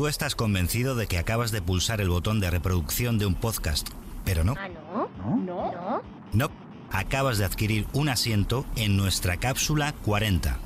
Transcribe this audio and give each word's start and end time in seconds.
Tú 0.00 0.06
estás 0.06 0.34
convencido 0.34 0.94
de 0.94 1.06
que 1.06 1.18
acabas 1.18 1.50
de 1.50 1.60
pulsar 1.60 2.00
el 2.00 2.08
botón 2.08 2.40
de 2.40 2.50
reproducción 2.50 3.18
de 3.18 3.26
un 3.26 3.34
podcast, 3.34 3.86
pero 4.24 4.44
no. 4.44 4.54
¿Ah, 4.58 4.66
no? 4.66 5.10
¿No? 5.36 5.72
¿No? 5.72 6.02
No, 6.32 6.50
acabas 6.90 7.36
de 7.36 7.44
adquirir 7.44 7.86
un 7.92 8.08
asiento 8.08 8.64
en 8.76 8.96
nuestra 8.96 9.36
cápsula 9.36 9.92
40. 10.06 10.56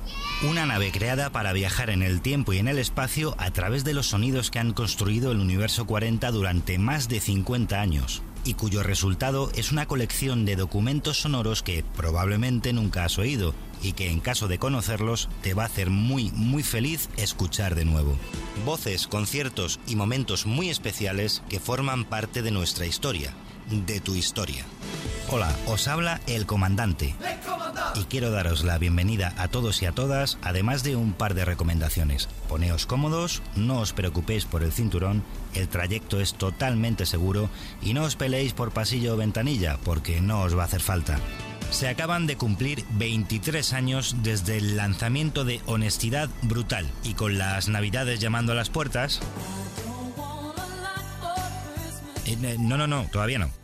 Una 0.49 0.67
nave 0.67 0.93
creada 0.93 1.31
para 1.31 1.53
viajar 1.53 1.91
en 1.91 2.05
el 2.05 2.21
tiempo 2.21 2.53
y 2.53 2.59
en 2.59 2.69
el 2.69 2.79
espacio 2.79 3.35
a 3.37 3.51
través 3.51 3.83
de 3.83 3.93
los 3.93 4.07
sonidos 4.07 4.53
que 4.53 4.61
han 4.61 4.73
construido 4.73 5.32
el 5.32 5.41
universo 5.41 5.85
40 5.85 6.30
durante 6.30 6.79
más 6.79 7.09
de 7.09 7.19
50 7.19 7.80
años 7.80 8.23
y 8.45 8.55
cuyo 8.55 8.82
resultado 8.82 9.51
es 9.57 9.73
una 9.73 9.87
colección 9.87 10.45
de 10.45 10.55
documentos 10.55 11.23
sonoros 11.23 11.62
que 11.62 11.85
probablemente 11.96 12.73
nunca 12.73 13.05
has 13.05 13.19
oído 13.19 13.55
y 13.85 13.93
que 13.93 14.11
en 14.11 14.21
caso 14.21 14.48
de 14.48 14.59
conocerlos 14.59 15.29
te 15.43 15.55
va 15.55 15.64
a 15.64 15.67
hacer 15.67 15.91
muy 15.91 16.32
muy 16.32 16.62
feliz 16.62 17.09
escuchar 17.17 17.75
de 17.75 17.85
nuevo. 17.85 18.17
Voces, 18.64 19.07
conciertos 19.07 19.79
y 19.87 19.95
momentos 19.95 20.46
muy 20.46 20.71
especiales 20.71 21.43
que 21.49 21.61
forman 21.61 22.05
parte 22.05 22.43
de 22.43 22.50
nuestra 22.50 22.86
historia, 22.86 23.35
de 23.68 24.00
tu 24.00 24.14
historia. 24.14 24.64
Hola, 25.31 25.55
os 25.67 25.86
habla 25.89 26.21
el 26.27 26.46
comandante. 26.46 27.14
Y 27.94 28.05
quiero 28.05 28.31
daros 28.31 28.64
la 28.64 28.79
bienvenida 28.79 29.35
a 29.36 29.49
todos 29.49 29.82
y 29.82 29.86
a 29.86 29.93
todas, 29.93 30.39
además 30.43 30.82
de 30.82 30.96
un 30.96 31.13
par 31.13 31.35
de 31.35 31.44
recomendaciones. 31.44 32.28
Poneos 32.48 32.86
cómodos, 32.86 33.42
no 33.55 33.80
os 33.80 33.92
preocupéis 33.92 34.47
por 34.47 34.62
el 34.62 34.72
cinturón, 34.72 35.22
el 35.55 35.69
trayecto 35.69 36.20
es 36.20 36.34
totalmente 36.34 37.06
seguro 37.06 37.50
y 37.83 37.94
no 37.94 38.05
os 38.05 38.16
peleéis 38.16 38.53
por 38.53 38.72
pasillo 38.72 39.14
o 39.14 39.16
ventanilla, 39.16 39.78
porque 39.84 40.20
no 40.20 40.42
os 40.42 40.56
va 40.56 40.62
a 40.62 40.66
hacer 40.66 40.80
falta. 40.80 41.19
Se 41.70 41.89
acaban 41.89 42.27
de 42.27 42.36
cumplir 42.36 42.84
23 42.92 43.72
años 43.72 44.17
desde 44.22 44.59
el 44.59 44.77
lanzamiento 44.77 45.45
de 45.45 45.61
Honestidad 45.67 46.28
Brutal. 46.42 46.86
Y 47.03 47.14
con 47.14 47.39
las 47.39 47.69
navidades 47.69 48.20
llamando 48.20 48.53
a 48.53 48.55
las 48.55 48.70
puertas... 48.70 49.20
Eh, 52.27 52.56
no, 52.58 52.77
no, 52.77 52.86
no, 52.86 53.06
todavía 53.12 53.38
no 53.38 53.63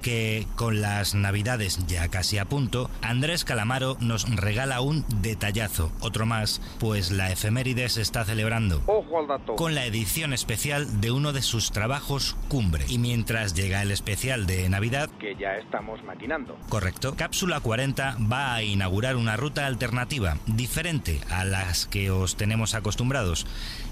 que 0.00 0.46
con 0.56 0.80
las 0.80 1.14
navidades 1.14 1.86
ya 1.86 2.08
casi 2.08 2.38
a 2.38 2.44
punto, 2.44 2.90
Andrés 3.02 3.44
Calamaro 3.44 3.96
nos 4.00 4.28
regala 4.34 4.80
un 4.80 5.04
detallazo, 5.20 5.92
otro 6.00 6.26
más, 6.26 6.60
pues 6.78 7.10
la 7.10 7.30
efeméride 7.30 7.88
se 7.88 8.02
está 8.02 8.24
celebrando. 8.24 8.82
Ojo 8.86 9.18
al 9.18 9.26
dato. 9.26 9.56
Con 9.56 9.74
la 9.74 9.84
edición 9.84 10.32
especial 10.32 11.00
de 11.00 11.10
uno 11.10 11.32
de 11.32 11.42
sus 11.42 11.70
trabajos 11.72 12.36
cumbre. 12.48 12.84
Y 12.88 12.98
mientras 12.98 13.54
llega 13.54 13.82
el 13.82 13.90
especial 13.90 14.46
de 14.46 14.68
Navidad, 14.68 15.10
que 15.18 15.34
ya 15.36 15.56
estamos 15.56 16.02
maquinando. 16.04 16.56
Correcto. 16.68 17.14
Cápsula 17.16 17.60
40 17.60 18.16
va 18.30 18.54
a 18.54 18.62
inaugurar 18.62 19.16
una 19.16 19.36
ruta 19.36 19.66
alternativa, 19.66 20.36
diferente 20.46 21.20
a 21.30 21.44
las 21.44 21.86
que 21.86 22.10
os 22.10 22.36
tenemos 22.36 22.74
acostumbrados. 22.74 23.46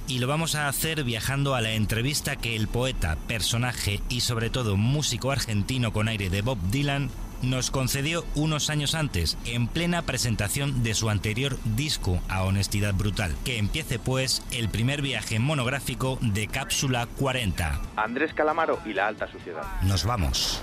Y 0.08 0.20
lo 0.20 0.28
vamos 0.28 0.54
a 0.54 0.68
hacer 0.68 1.02
viajando 1.02 1.56
a 1.56 1.60
la 1.60 1.72
entrevista 1.72 2.36
que 2.36 2.54
el 2.54 2.68
poeta, 2.68 3.16
personaje 3.26 4.00
y 4.08 4.20
sobre 4.20 4.50
todo 4.50 4.76
músico 4.76 5.32
argentino 5.32 5.92
con 5.97 6.08
aire 6.08 6.28
de 6.28 6.42
Bob 6.42 6.58
Dylan 6.70 7.08
nos 7.41 7.70
concedió 7.70 8.22
unos 8.34 8.69
años 8.69 8.94
antes, 8.94 9.39
en 9.47 9.66
plena 9.66 10.03
presentación 10.03 10.83
de 10.83 10.92
su 10.92 11.08
anterior 11.08 11.56
disco 11.64 12.20
a 12.28 12.44
Honestidad 12.44 12.92
Brutal. 12.92 13.34
Que 13.47 13.56
empiece 13.56 13.98
pues 13.98 14.42
el 14.50 14.69
primer 14.69 15.00
viaje 15.00 15.38
monográfico 15.38 16.19
de 16.20 16.48
Cápsula 16.48 17.08
40. 17.19 17.80
Andrés 17.97 18.34
Calamaro 18.34 18.78
y 18.84 18.92
la 18.92 19.06
alta 19.06 19.27
sociedad. 19.27 19.62
Nos 19.84 20.05
vamos. 20.05 20.62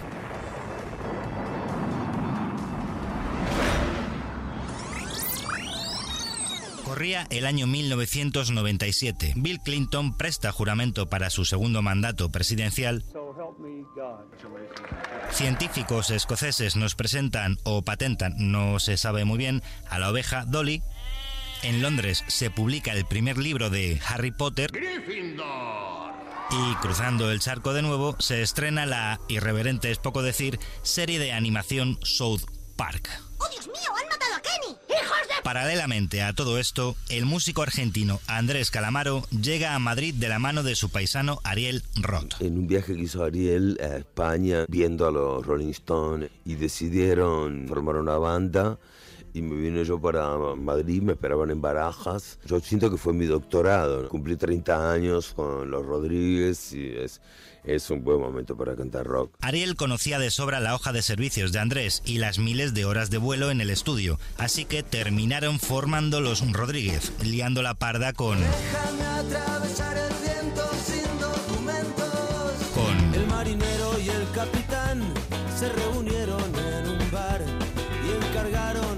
Corría 6.93 7.25
el 7.31 7.47
año 7.47 7.65
1997. 7.65 9.33
Bill 9.37 9.59
Clinton 9.61 10.15
presta 10.15 10.51
juramento 10.51 11.09
para 11.09 11.31
su 11.31 11.43
segundo 11.43 11.81
mandato 11.81 12.31
presidencial. 12.31 13.03
Científicos 15.31 16.11
escoceses 16.11 16.75
nos 16.75 16.93
presentan 16.93 17.57
o 17.63 17.81
patentan, 17.81 18.35
no 18.37 18.77
se 18.77 18.97
sabe 18.97 19.25
muy 19.25 19.39
bien, 19.39 19.63
a 19.89 19.97
la 19.97 20.11
oveja 20.11 20.45
Dolly. 20.45 20.83
En 21.63 21.81
Londres 21.81 22.23
se 22.27 22.51
publica 22.51 22.93
el 22.93 23.05
primer 23.05 23.39
libro 23.39 23.71
de 23.71 23.99
Harry 24.07 24.29
Potter. 24.29 24.69
Y 26.51 26.75
cruzando 26.75 27.31
el 27.31 27.39
charco 27.39 27.73
de 27.73 27.81
nuevo, 27.81 28.15
se 28.19 28.43
estrena 28.43 28.85
la, 28.85 29.19
irreverente 29.29 29.89
es 29.89 29.97
poco 29.97 30.21
decir, 30.21 30.59
serie 30.83 31.17
de 31.17 31.31
animación 31.31 31.97
South 32.03 32.43
Park. 32.77 33.09
¡Oh, 33.39 33.49
Dios 33.49 33.65
mío! 33.65 33.89
¡Han 33.99 34.12
Paralelamente 35.43 36.21
a 36.23 36.33
todo 36.33 36.57
esto, 36.57 36.95
el 37.09 37.25
músico 37.25 37.61
argentino 37.61 38.21
Andrés 38.27 38.71
Calamaro 38.71 39.23
llega 39.29 39.75
a 39.75 39.79
Madrid 39.79 40.13
de 40.15 40.29
la 40.29 40.39
mano 40.39 40.63
de 40.63 40.75
su 40.75 40.89
paisano 40.89 41.39
Ariel 41.43 41.83
Roth. 42.01 42.39
En 42.39 42.57
un 42.57 42.67
viaje 42.67 42.95
que 42.95 43.01
hizo 43.01 43.23
Ariel 43.23 43.77
a 43.81 43.97
España 43.97 44.65
viendo 44.69 45.05
a 45.05 45.11
los 45.11 45.45
Rolling 45.45 45.71
Stones 45.71 46.31
y 46.45 46.55
decidieron 46.55 47.67
formar 47.67 47.97
una 47.97 48.17
banda 48.17 48.77
y 49.33 49.41
me 49.41 49.55
vine 49.55 49.83
yo 49.83 49.99
para 49.99 50.37
Madrid, 50.55 51.01
me 51.01 51.13
esperaban 51.13 51.49
en 51.49 51.61
Barajas. 51.61 52.39
Yo 52.45 52.59
siento 52.59 52.91
que 52.91 52.97
fue 52.97 53.13
mi 53.13 53.25
doctorado. 53.25 54.07
Cumplí 54.09 54.35
30 54.35 54.91
años 54.91 55.33
con 55.33 55.71
los 55.71 55.85
Rodríguez 55.85 56.71
y 56.73 56.89
es, 56.89 57.19
es 57.63 57.89
un 57.89 58.03
buen 58.03 58.19
momento 58.19 58.55
para 58.55 58.75
cantar 58.75 59.05
rock. 59.05 59.33
Ariel 59.41 59.75
conocía 59.75 60.19
de 60.19 60.29
sobra 60.29 60.59
la 60.59 60.75
hoja 60.75 60.93
de 60.93 61.01
servicios 61.01 61.51
de 61.51 61.59
Andrés 61.59 62.03
y 62.05 62.19
las 62.19 62.37
miles 62.37 62.73
de 62.73 62.85
horas 62.85 63.09
de 63.09 63.17
vuelo 63.17 63.49
en 63.49 63.61
el 63.61 63.69
estudio, 63.69 64.19
así 64.37 64.65
que 64.65 64.83
terminaron 64.83 65.59
formando 65.59 66.21
los 66.21 66.43
Rodríguez, 66.51 67.11
liando 67.23 67.61
la 67.63 67.73
parda 67.73 68.13
con... 68.13 68.39
Déjame 68.39 69.05
atravesar 69.05 69.97
el 69.97 70.13
viento 70.21 70.69
sin 70.85 71.19
documentos. 71.19 72.51
con... 72.75 73.13
El 73.15 73.27
marinero 73.27 73.99
y 73.99 74.09
el 74.09 74.29
capitán 74.31 75.01
se 75.57 75.69
reunieron 75.69 76.41
en 76.41 76.89
un 76.89 77.11
bar 77.11 77.41
y 78.05 78.25
encargaron 78.27 78.92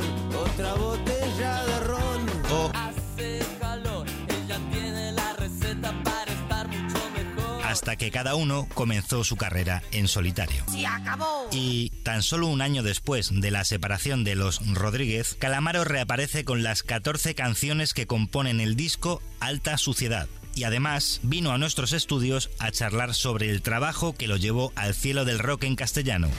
hasta 7.86 7.98
que 7.98 8.10
cada 8.10 8.34
uno 8.34 8.68
comenzó 8.74 9.24
su 9.24 9.36
carrera 9.36 9.84
en 9.92 10.08
solitario. 10.08 10.64
¡Se 10.72 10.88
acabó! 10.88 11.48
Y 11.52 11.92
tan 12.02 12.24
solo 12.24 12.48
un 12.48 12.64
año 12.64 12.82
después 12.82 13.30
de 13.32 13.52
la 13.52 13.64
separación 13.64 14.24
de 14.24 14.34
los 14.34 14.60
Rodríguez, 14.74 15.36
Calamaro 15.38 15.84
reaparece 15.84 16.44
con 16.46 16.64
las 16.64 16.82
14 16.82 17.36
canciones 17.36 17.94
que 17.94 18.08
componen 18.08 18.60
el 18.60 18.76
disco 18.76 19.22
Alta 19.40 19.78
Suciedad. 19.78 20.28
Y 20.56 20.64
además 20.64 21.20
vino 21.22 21.52
a 21.52 21.60
nuestros 21.60 21.94
estudios 21.94 22.50
a 22.58 22.72
charlar 22.72 23.14
sobre 23.14 23.52
el 23.52 23.62
trabajo 23.62 24.16
que 24.16 24.28
lo 24.28 24.38
llevó 24.38 24.74
al 24.76 24.96
cielo 24.96 25.24
del 25.24 25.38
rock 25.38 25.66
en 25.66 25.76
castellano. 25.76 26.30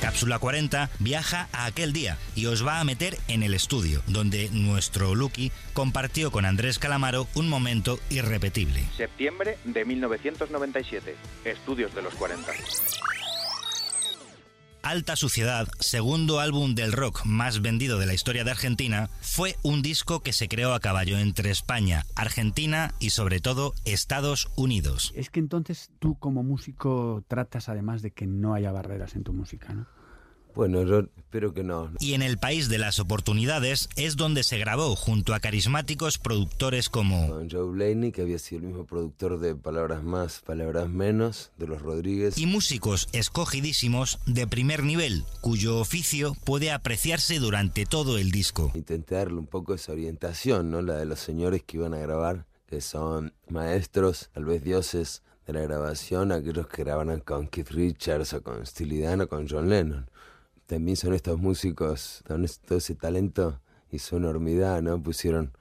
Cápsula 0.00 0.38
40 0.38 0.90
viaja 0.98 1.48
a 1.52 1.66
aquel 1.66 1.92
día 1.92 2.18
y 2.34 2.46
os 2.46 2.66
va 2.66 2.80
a 2.80 2.84
meter 2.84 3.18
en 3.28 3.42
el 3.42 3.54
estudio, 3.54 4.02
donde 4.06 4.48
nuestro 4.52 5.14
Lucky 5.14 5.52
compartió 5.72 6.30
con 6.30 6.44
Andrés 6.44 6.78
Calamaro 6.78 7.26
un 7.34 7.48
momento 7.48 7.98
irrepetible. 8.10 8.84
Septiembre 8.96 9.58
de 9.64 9.84
1997. 9.84 11.16
Estudios 11.44 11.94
de 11.94 12.02
los 12.02 12.14
40. 12.14 12.52
Alta 14.86 15.16
Suciedad, 15.16 15.66
segundo 15.80 16.38
álbum 16.38 16.76
del 16.76 16.92
rock 16.92 17.24
más 17.24 17.60
vendido 17.60 17.98
de 17.98 18.06
la 18.06 18.14
historia 18.14 18.44
de 18.44 18.52
Argentina, 18.52 19.10
fue 19.20 19.56
un 19.64 19.82
disco 19.82 20.20
que 20.20 20.32
se 20.32 20.46
creó 20.46 20.74
a 20.74 20.78
caballo 20.78 21.18
entre 21.18 21.50
España, 21.50 22.04
Argentina 22.14 22.94
y 23.00 23.10
sobre 23.10 23.40
todo 23.40 23.74
Estados 23.84 24.48
Unidos. 24.54 25.12
Es 25.16 25.28
que 25.28 25.40
entonces 25.40 25.90
tú 25.98 26.16
como 26.20 26.44
músico 26.44 27.24
tratas 27.26 27.68
además 27.68 28.00
de 28.00 28.12
que 28.12 28.28
no 28.28 28.54
haya 28.54 28.70
barreras 28.70 29.16
en 29.16 29.24
tu 29.24 29.32
música, 29.32 29.74
¿no? 29.74 29.88
Bueno, 30.56 30.82
yo 30.84 31.00
espero 31.18 31.52
que 31.52 31.62
no. 31.62 31.92
Y 32.00 32.14
en 32.14 32.22
el 32.22 32.38
país 32.38 32.70
de 32.70 32.78
las 32.78 32.98
oportunidades 32.98 33.90
es 33.96 34.16
donde 34.16 34.42
se 34.42 34.56
grabó 34.56 34.96
junto 34.96 35.34
a 35.34 35.38
carismáticos 35.40 36.16
productores 36.16 36.88
como 36.88 37.28
Con 37.28 37.50
Joe 37.50 37.70
Blaney, 37.70 38.10
que 38.10 38.22
había 38.22 38.38
sido 38.38 38.62
el 38.62 38.68
mismo 38.68 38.86
productor 38.86 39.38
de 39.38 39.54
Palabras 39.54 40.02
Más, 40.02 40.40
Palabras 40.46 40.88
Menos, 40.88 41.52
de 41.58 41.66
los 41.66 41.82
Rodríguez. 41.82 42.38
y 42.38 42.46
músicos 42.46 43.08
escogidísimos 43.12 44.18
de 44.24 44.46
primer 44.46 44.82
nivel, 44.82 45.24
cuyo 45.42 45.78
oficio 45.78 46.34
puede 46.46 46.72
apreciarse 46.72 47.38
durante 47.38 47.84
todo 47.84 48.16
el 48.16 48.30
disco. 48.30 48.72
Intenté 48.74 49.16
darle 49.16 49.38
un 49.38 49.46
poco 49.46 49.74
esa 49.74 49.92
orientación, 49.92 50.70
¿no? 50.70 50.80
La 50.80 50.96
de 50.96 51.04
los 51.04 51.20
señores 51.20 51.62
que 51.64 51.76
iban 51.76 51.92
a 51.92 51.98
grabar, 51.98 52.46
que 52.66 52.80
son 52.80 53.34
maestros, 53.50 54.30
tal 54.32 54.46
vez 54.46 54.64
dioses 54.64 55.22
de 55.46 55.52
la 55.52 55.60
grabación, 55.60 56.32
aquellos 56.32 56.66
que 56.66 56.82
grababan 56.82 57.20
con 57.20 57.46
Keith 57.46 57.70
Richards 57.72 58.32
o 58.32 58.42
con 58.42 58.64
Steely 58.66 59.00
Dan 59.00 59.20
o 59.20 59.28
con 59.28 59.46
John 59.48 59.68
Lennon. 59.68 60.08
También 60.66 60.96
son 60.96 61.14
estos 61.14 61.38
músicos, 61.38 62.22
con 62.26 62.44
todo 62.66 62.78
ese 62.78 62.94
talento 62.94 63.60
y 63.90 64.00
su 64.00 64.16
enormidad, 64.16 64.82
¿no? 64.82 65.00
Pusieron 65.00 65.52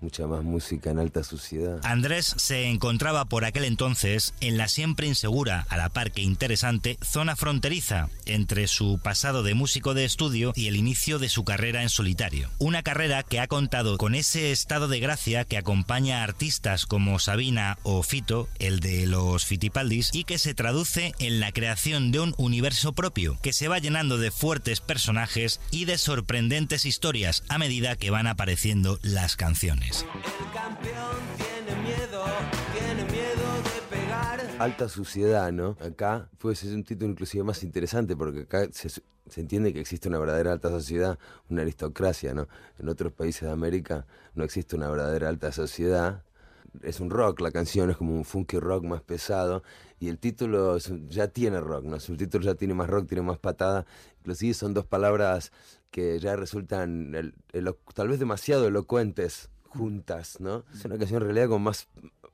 mucha 0.00 0.26
más 0.26 0.42
música 0.42 0.90
en 0.90 0.98
alta 0.98 1.24
sociedad. 1.24 1.80
Andrés 1.82 2.34
se 2.36 2.68
encontraba 2.68 3.24
por 3.24 3.44
aquel 3.44 3.64
entonces 3.64 4.34
en 4.40 4.56
la 4.56 4.68
siempre 4.68 5.06
insegura, 5.06 5.66
a 5.68 5.76
la 5.76 5.88
par 5.88 6.12
que 6.12 6.22
interesante, 6.22 6.98
zona 7.02 7.36
fronteriza 7.36 8.08
entre 8.26 8.68
su 8.68 9.00
pasado 9.02 9.42
de 9.42 9.54
músico 9.54 9.94
de 9.94 10.04
estudio 10.04 10.52
y 10.54 10.68
el 10.68 10.76
inicio 10.76 11.18
de 11.18 11.28
su 11.28 11.44
carrera 11.44 11.82
en 11.82 11.88
solitario. 11.88 12.50
Una 12.58 12.82
carrera 12.82 13.22
que 13.22 13.40
ha 13.40 13.48
contado 13.48 13.98
con 13.98 14.14
ese 14.14 14.52
estado 14.52 14.88
de 14.88 15.00
gracia 15.00 15.44
que 15.44 15.58
acompaña 15.58 16.20
a 16.20 16.24
artistas 16.24 16.86
como 16.86 17.18
Sabina 17.18 17.78
o 17.82 18.02
Fito, 18.02 18.48
el 18.58 18.80
de 18.80 19.06
los 19.06 19.44
Fitipaldis, 19.44 20.10
y 20.12 20.24
que 20.24 20.38
se 20.38 20.54
traduce 20.54 21.14
en 21.18 21.40
la 21.40 21.52
creación 21.52 22.12
de 22.12 22.20
un 22.20 22.34
universo 22.38 22.92
propio, 22.92 23.38
que 23.42 23.52
se 23.52 23.68
va 23.68 23.78
llenando 23.78 24.18
de 24.18 24.30
fuertes 24.30 24.80
personajes 24.80 25.60
y 25.70 25.84
de 25.84 25.98
sorprendentes 25.98 26.86
historias 26.86 27.42
a 27.48 27.58
medida 27.58 27.96
que 27.96 28.10
van 28.10 28.26
apareciendo 28.26 28.98
las 29.02 29.36
canciones. 29.36 29.87
El 29.88 30.52
campeón 30.52 31.16
tiene 31.38 31.82
miedo, 31.82 32.22
tiene 32.74 33.10
miedo 33.10 33.62
de 33.62 33.96
pegar. 33.96 34.38
Alta 34.58 34.86
suciedad, 34.86 35.50
¿no? 35.50 35.78
Acá 35.80 36.28
puede 36.36 36.56
ser 36.56 36.74
un 36.74 36.84
título 36.84 37.10
inclusive 37.10 37.42
más 37.42 37.62
interesante 37.62 38.14
porque 38.14 38.40
acá 38.40 38.68
se, 38.70 39.00
entiende 39.40 39.72
que 39.72 39.80
existe 39.80 40.10
una 40.10 40.18
verdadera 40.18 40.52
alta 40.52 40.68
sociedad, 40.68 41.18
una 41.48 41.62
aristocracia, 41.62 42.34
¿no? 42.34 42.48
En 42.78 42.90
otros 42.90 43.14
países 43.14 43.42
de 43.42 43.50
América 43.50 44.06
no 44.34 44.44
existe 44.44 44.76
una 44.76 44.90
verdadera 44.90 45.30
alta 45.30 45.52
sociedad. 45.52 46.22
Es 46.82 47.00
un 47.00 47.08
rock, 47.08 47.40
la 47.40 47.50
canción 47.50 47.88
es 47.88 47.96
como 47.96 48.14
un 48.14 48.26
funky 48.26 48.58
rock 48.58 48.84
más 48.84 49.00
pesado 49.00 49.62
y 49.98 50.08
el 50.10 50.18
título 50.18 50.76
ya 51.08 51.28
tiene 51.28 51.60
rock, 51.60 51.84
¿no? 51.84 51.96
El 51.96 52.16
título 52.18 52.44
ya 52.44 52.56
tiene 52.56 52.74
más 52.74 52.90
rock, 52.90 53.08
tiene 53.08 53.22
más 53.22 53.38
patada. 53.38 53.86
Inclusive 54.18 54.52
son 54.52 54.74
dos 54.74 54.84
palabras 54.84 55.50
que 55.90 56.18
ya 56.18 56.36
resultan 56.36 57.32
tal 57.94 58.08
vez 58.08 58.18
demasiado 58.18 58.68
elocuentes 58.68 59.48
juntas, 59.78 60.40
¿no? 60.40 60.64
Es 60.74 60.84
una 60.84 60.98
canción 60.98 61.22
en 61.22 61.28
realidad 61.28 61.48
como 61.48 61.60
más 61.60 61.86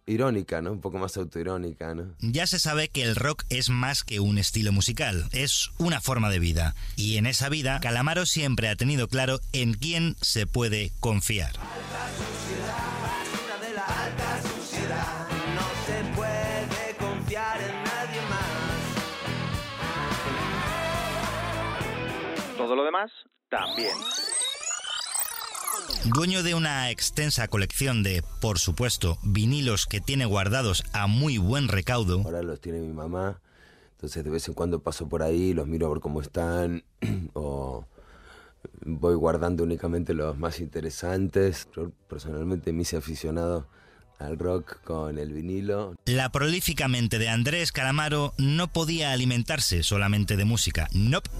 irónica, 0.06 0.62
¿no? 0.62 0.72
Un 0.72 0.80
poco 0.80 0.98
más 0.98 1.16
autoirónica, 1.16 1.94
¿no? 1.94 2.14
Ya 2.20 2.46
se 2.46 2.58
sabe 2.58 2.88
que 2.88 3.02
el 3.02 3.14
rock 3.16 3.44
es 3.48 3.70
más 3.70 4.04
que 4.04 4.20
un 4.20 4.36
estilo 4.38 4.72
musical, 4.72 5.28
es 5.32 5.70
una 5.78 6.00
forma 6.00 6.30
de 6.30 6.38
vida. 6.38 6.74
Y 6.96 7.16
en 7.16 7.26
esa 7.26 7.48
vida, 7.48 7.80
Calamaro 7.80 8.26
siempre 8.26 8.68
ha 8.68 8.76
tenido 8.76 9.08
claro 9.08 9.40
en 9.52 9.74
quién 9.74 10.14
se 10.20 10.46
puede 10.46 10.92
confiar. 11.00 11.52
Basura 11.52 13.58
de 13.60 13.74
la 13.74 13.84
alta 13.84 14.42
sociedad. 14.42 15.26
No 15.54 15.62
se 15.86 16.04
puede 16.14 16.96
confiar 16.98 17.60
en 17.60 17.84
nadie 17.84 18.20
más. 18.28 18.44
Todo 22.56 22.76
lo 22.76 22.84
demás, 22.84 23.10
también. 23.48 23.96
Dueño 26.04 26.42
de 26.42 26.54
una 26.54 26.90
extensa 26.90 27.48
colección 27.48 28.02
de, 28.02 28.22
por 28.40 28.58
supuesto, 28.58 29.18
vinilos 29.22 29.86
que 29.86 30.00
tiene 30.00 30.26
guardados 30.26 30.84
a 30.92 31.06
muy 31.06 31.38
buen 31.38 31.68
recaudo, 31.68 32.22
Ahora 32.24 32.42
los 32.42 32.60
tiene 32.60 32.80
mi 32.80 32.92
mamá, 32.92 33.40
entonces 33.92 34.22
de 34.22 34.30
vez 34.30 34.46
en 34.48 34.54
cuando 34.54 34.80
paso 34.80 35.08
por 35.08 35.22
ahí, 35.22 35.54
los 35.54 35.66
miro 35.66 35.86
a 35.86 35.90
ver 35.90 36.00
cómo 36.00 36.20
están, 36.20 36.84
o 37.32 37.86
voy 38.84 39.14
guardando 39.14 39.62
únicamente 39.64 40.14
los 40.14 40.38
más 40.38 40.60
interesantes. 40.60 41.68
Yo 41.74 41.90
personalmente 42.08 42.72
me 42.72 42.82
hice 42.82 42.96
aficionado 42.96 43.66
al 44.18 44.38
rock 44.38 44.80
con 44.84 45.18
el 45.18 45.32
vinilo. 45.32 45.94
la 46.04 46.30
prolífica 46.30 46.88
mente 46.88 47.18
de 47.18 47.28
Andrés 47.28 47.72
Calamaro 47.72 48.32
no 48.38 48.72
podía 48.72 49.12
alimentarse 49.12 49.82
solamente 49.82 50.36
de 50.36 50.44
música. 50.44 50.88
Nope. 50.92 51.30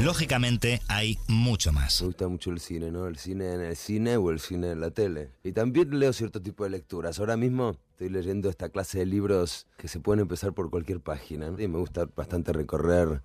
Lógicamente 0.00 0.80
hay 0.86 1.18
mucho 1.26 1.72
más. 1.72 2.00
Me 2.02 2.06
gusta 2.06 2.28
mucho 2.28 2.52
el 2.52 2.60
cine, 2.60 2.92
¿no? 2.92 3.08
El 3.08 3.16
cine 3.16 3.52
en 3.52 3.60
el 3.60 3.74
cine 3.74 4.16
o 4.16 4.30
el 4.30 4.38
cine 4.38 4.70
en 4.70 4.80
la 4.80 4.92
tele. 4.92 5.32
Y 5.42 5.50
también 5.50 5.98
leo 5.98 6.12
cierto 6.12 6.40
tipo 6.40 6.62
de 6.62 6.70
lecturas. 6.70 7.18
Ahora 7.18 7.36
mismo 7.36 7.76
estoy 7.90 8.08
leyendo 8.08 8.48
esta 8.48 8.68
clase 8.68 9.00
de 9.00 9.06
libros 9.06 9.66
que 9.76 9.88
se 9.88 9.98
pueden 9.98 10.20
empezar 10.20 10.52
por 10.52 10.70
cualquier 10.70 11.00
página. 11.00 11.52
Y 11.58 11.66
me 11.66 11.78
gusta 11.78 12.08
bastante 12.14 12.52
recorrer 12.52 13.22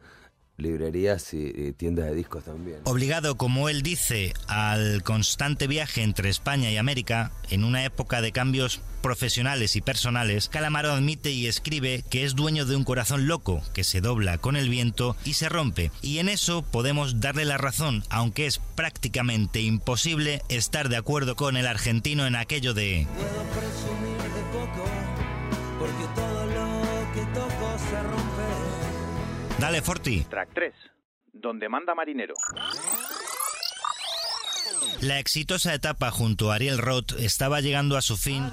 librerías 0.57 1.33
y, 1.33 1.73
tiendas 1.73 2.05
de 2.05 2.15
discos 2.15 2.43
también. 2.43 2.79
Obligado, 2.83 3.35
como 3.35 3.69
él 3.69 3.81
dice, 3.81 4.33
al 4.47 5.03
constante 5.03 5.67
viaje 5.67 6.03
entre 6.03 6.29
España 6.29 6.71
y 6.71 6.77
América, 6.77 7.31
en 7.49 7.63
una 7.63 7.85
época 7.85 8.21
de 8.21 8.31
cambios 8.31 8.81
profesionales 9.01 9.75
y 9.75 9.81
personales, 9.81 10.49
Calamaro 10.49 10.91
admite 10.91 11.31
y 11.31 11.47
escribe 11.47 12.03
que 12.09 12.23
es 12.23 12.35
dueño 12.35 12.65
de 12.65 12.75
un 12.75 12.83
corazón 12.83 13.27
loco, 13.27 13.61
que 13.73 13.83
se 13.83 14.01
dobla 14.01 14.37
con 14.37 14.55
el 14.55 14.69
viento 14.69 15.15
y 15.25 15.33
se 15.33 15.49
rompe. 15.49 15.91
Y 16.01 16.19
en 16.19 16.29
eso 16.29 16.61
podemos 16.61 17.19
darle 17.19 17.45
la 17.45 17.57
razón, 17.57 18.03
aunque 18.09 18.45
es 18.45 18.59
prácticamente 18.59 19.61
imposible 19.61 20.41
estar 20.49 20.87
de 20.89 20.97
acuerdo 20.97 21.35
con 21.35 21.57
el 21.57 21.67
argentino 21.67 22.25
en 22.25 22.35
aquello 22.35 22.73
de... 22.73 23.07
Dale, 29.63 29.81
Forti. 29.81 30.25
Track 30.29 30.49
3. 30.53 30.73
Donde 31.31 31.69
manda 31.69 31.95
marinero. 31.95 32.33
La 34.99 35.19
exitosa 35.19 35.73
etapa 35.73 36.11
junto 36.11 36.51
a 36.51 36.55
Ariel 36.55 36.79
Roth 36.79 37.13
estaba 37.17 37.61
llegando 37.61 37.95
a 37.95 38.01
su 38.01 38.17
fin 38.17 38.43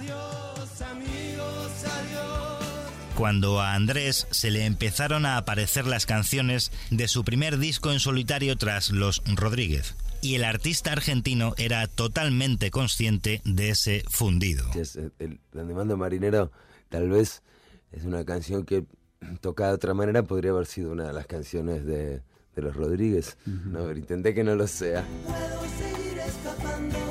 cuando 3.17 3.61
a 3.61 3.75
Andrés 3.75 4.29
se 4.31 4.53
le 4.53 4.67
empezaron 4.67 5.27
a 5.27 5.37
aparecer 5.37 5.85
las 5.85 6.07
canciones 6.07 6.71
de 6.93 7.09
su 7.09 7.25
primer 7.25 7.59
disco 7.59 7.91
en 7.91 7.99
solitario 7.99 8.57
tras 8.57 8.91
Los 8.91 9.21
Rodríguez. 9.35 9.97
Y 10.23 10.37
el 10.37 10.45
artista 10.45 10.93
argentino 10.93 11.55
era 11.59 11.89
totalmente 11.89 12.71
consciente 12.71 13.43
de 13.45 13.71
ese 13.71 14.05
fundido. 14.09 14.65
Es, 14.77 14.95
eh, 14.95 15.11
el, 15.19 15.41
Donde 15.51 15.75
mando 15.75 15.97
marinero 15.97 16.53
tal 16.89 17.11
vez 17.11 17.43
es 17.91 18.05
una 18.05 18.25
canción 18.25 18.65
que 18.65 18.85
tocada 19.41 19.71
de 19.71 19.75
otra 19.77 19.95
manera 19.95 20.23
podría 20.23 20.51
haber 20.53 20.67
sido 20.67 20.93
una 20.93 21.07
de 21.07 21.13
las 21.13 21.27
canciones 21.27 21.85
de, 21.85 22.23
de 22.55 22.63
los 22.63 22.75
Rodríguez. 22.77 23.37
No, 23.47 23.81
pero 23.81 23.99
intenté 23.99 24.35
que 24.35 24.45
no 24.45 24.55
lo 24.55 24.67
sea. 24.67 25.05
Puedo 25.27 25.63
seguir 25.79 26.19
escapando 26.19 27.10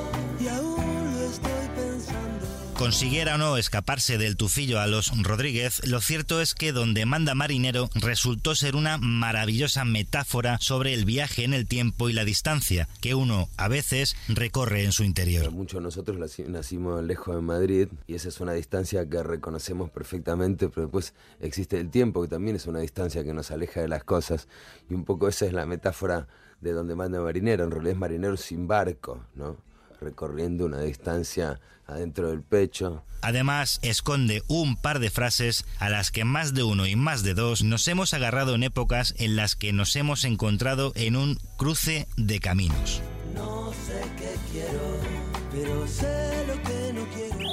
Consiguiera 2.80 3.36
o 3.36 3.38
no 3.38 3.58
escaparse 3.58 4.18
del 4.18 4.38
tufillo 4.38 4.80
a 4.80 4.88
los 4.88 5.12
Rodríguez, 5.24 5.86
lo 5.86 6.00
cierto 6.00 6.40
es 6.40 6.56
que 6.56 6.72
Donde 6.72 7.06
manda 7.06 7.36
marinero 7.36 7.90
resultó 7.94 8.56
ser 8.56 8.78
una 8.78 8.98
maravillosa 8.98 9.84
metáfora 9.84 10.58
sobre 10.62 10.94
el 10.94 11.04
viaje 11.04 11.44
en 11.44 11.54
el 11.54 11.68
tiempo 11.68 12.08
y 12.08 12.14
la 12.14 12.24
distancia 12.24 12.88
que 13.02 13.16
uno 13.16 13.50
a 13.58 13.68
veces 13.68 14.16
recorre 14.30 14.86
en 14.86 14.94
su 14.94 15.04
interior. 15.04 15.52
muchos 15.52 15.80
de 15.81 15.84
nosotros 15.84 16.18
naci- 16.18 16.48
nacimos 16.48 17.04
lejos 17.04 17.36
de 17.36 17.42
Madrid 17.42 17.88
y 18.08 18.16
esa 18.16 18.30
es 18.30 18.40
una 18.40 18.54
distancia 18.54 19.08
que 19.10 19.24
reconocemos 19.24 19.90
perfectamente, 19.90 20.70
pero 20.70 20.84
después 20.84 21.14
existe 21.42 21.78
el 21.82 21.90
tiempo 21.90 22.22
que 22.22 22.30
también 22.30 22.56
es 22.56 22.66
una 22.66 22.80
distancia 22.80 23.25
que 23.25 23.34
nos 23.34 23.52
aleja 23.52 23.82
de 23.82 23.90
las 23.90 24.06
cosas 24.06 24.48
y 24.90 24.94
un 24.94 25.04
poco 25.04 25.28
esa 25.28 25.46
es 25.46 25.52
la 25.52 25.66
metáfora 25.66 26.30
de 26.62 26.72
donde 26.72 26.96
manda 26.96 27.20
marinero, 27.20 27.66
en 27.66 27.72
realidad 27.72 27.94
es 27.96 28.00
marinero 28.00 28.38
sin 28.38 28.70
barco, 28.70 29.25
¿no? 29.36 29.58
Recorriendo 30.00 30.66
una 30.66 30.81
distancia 30.81 31.60
adentro 31.86 32.30
del 32.30 32.42
pecho. 32.42 33.04
Además, 33.22 33.79
esconde 33.82 34.44
un 34.48 34.75
par 34.77 35.00
de 35.00 35.10
frases 35.10 35.65
a 35.79 35.89
las 35.89 36.12
que 36.12 36.24
más 36.24 36.53
de 36.53 36.63
uno 36.63 36.86
y 36.86 36.96
más 36.96 37.24
de 37.24 37.34
dos 37.34 37.63
nos 37.63 37.88
hemos 37.88 38.13
agarrado 38.13 38.56
en 38.56 38.63
épocas 38.63 39.13
en 39.18 39.36
las 39.36 39.56
que 39.56 39.74
nos 39.74 39.96
hemos 39.96 40.24
encontrado 40.24 40.94
en 40.96 41.15
un 41.15 41.38
cruce 41.58 42.08
de 42.15 42.39
caminos. 42.39 43.01
No 43.36 43.74
sé 43.74 44.01
qué 44.18 44.36
quiero, 44.51 45.00
pero 45.51 45.88
sé 45.88 46.46
lo 46.48 46.53
que 46.63 46.94
no 46.94 47.06
quiero. 47.10 47.50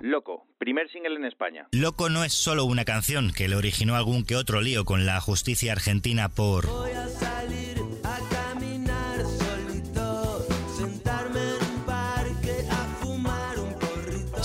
Loco. 0.00 0.46
Primer 0.58 0.90
single 0.90 1.16
en 1.16 1.24
España. 1.24 1.66
Loco 1.72 2.08
no 2.08 2.24
es 2.24 2.32
solo 2.32 2.64
una 2.64 2.84
canción 2.84 3.32
que 3.32 3.48
le 3.48 3.56
originó 3.56 3.96
algún 3.96 4.24
que 4.24 4.36
otro 4.36 4.60
lío 4.60 4.84
con 4.84 5.06
la 5.06 5.20
justicia 5.20 5.72
argentina 5.72 6.28
por 6.28 6.68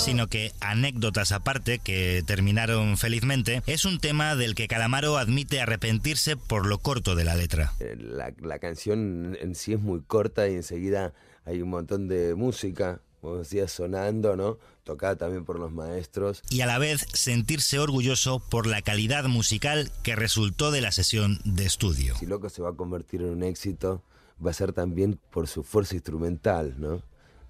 sino 0.07 0.27
que 0.27 0.53
anécdotas 0.61 1.33
aparte 1.33 1.79
que 1.79 2.23
terminaron 2.25 2.97
felizmente, 2.97 3.61
es 3.65 3.83
un 3.83 3.99
tema 3.99 4.37
del 4.37 4.55
que 4.55 4.69
Calamaro 4.69 5.17
admite 5.17 5.59
arrepentirse 5.59 6.37
por 6.37 6.65
lo 6.65 6.77
corto 6.77 7.13
de 7.13 7.25
la 7.25 7.35
letra. 7.35 7.73
Eh, 7.81 7.97
La, 7.99 8.33
la 8.41 8.57
canción 8.59 9.37
en 9.41 9.53
sí 9.53 9.73
es 9.73 9.81
muy 9.81 9.99
corta 10.01 10.47
y 10.47 10.55
enseguida 10.55 11.13
hay 11.43 11.61
un 11.61 11.69
montón 11.69 12.07
de 12.07 12.35
música, 12.35 13.01
como 13.19 13.39
decías, 13.39 13.69
sonando, 13.69 14.37
¿no? 14.37 14.57
Tocada 14.85 15.17
también 15.17 15.43
por 15.43 15.59
los 15.59 15.73
maestros. 15.73 16.41
Y 16.49 16.61
a 16.61 16.67
la 16.67 16.79
vez 16.79 17.05
sentirse 17.11 17.77
orgulloso 17.77 18.39
por 18.39 18.65
la 18.65 18.81
calidad 18.81 19.25
musical 19.25 19.91
que 20.03 20.15
resultó 20.15 20.71
de 20.71 20.79
la 20.79 20.93
sesión 20.93 21.41
de 21.43 21.65
estudio. 21.65 22.15
Si 22.15 22.25
Loco 22.25 22.47
se 22.47 22.61
va 22.61 22.69
a 22.69 22.73
convertir 22.73 23.23
en 23.23 23.31
un 23.31 23.43
éxito, 23.43 24.01
va 24.43 24.51
a 24.51 24.53
ser 24.53 24.71
también 24.71 25.19
por 25.31 25.49
su 25.49 25.65
fuerza 25.65 25.95
instrumental, 25.95 26.75
¿no? 26.77 27.01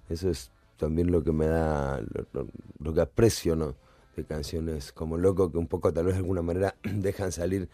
Eso 0.08 0.28
es 0.28 0.50
también 0.78 1.10
lo 1.12 1.22
que 1.22 1.32
me 1.32 1.46
da, 1.46 2.00
lo, 2.00 2.26
lo- 2.32 2.48
lo 2.78 2.94
que 2.94 3.00
aprecio, 3.02 3.56
¿no? 3.56 3.76
de 4.16 4.24
canciones 4.24 4.90
como 4.90 5.16
Loco, 5.16 5.52
que 5.52 5.58
un 5.58 5.68
poco 5.68 5.92
tal 5.92 6.06
vez 6.06 6.14
de 6.14 6.18
alguna 6.18 6.42
manera 6.42 6.74
dejan 6.82 7.30
salir 7.30 7.68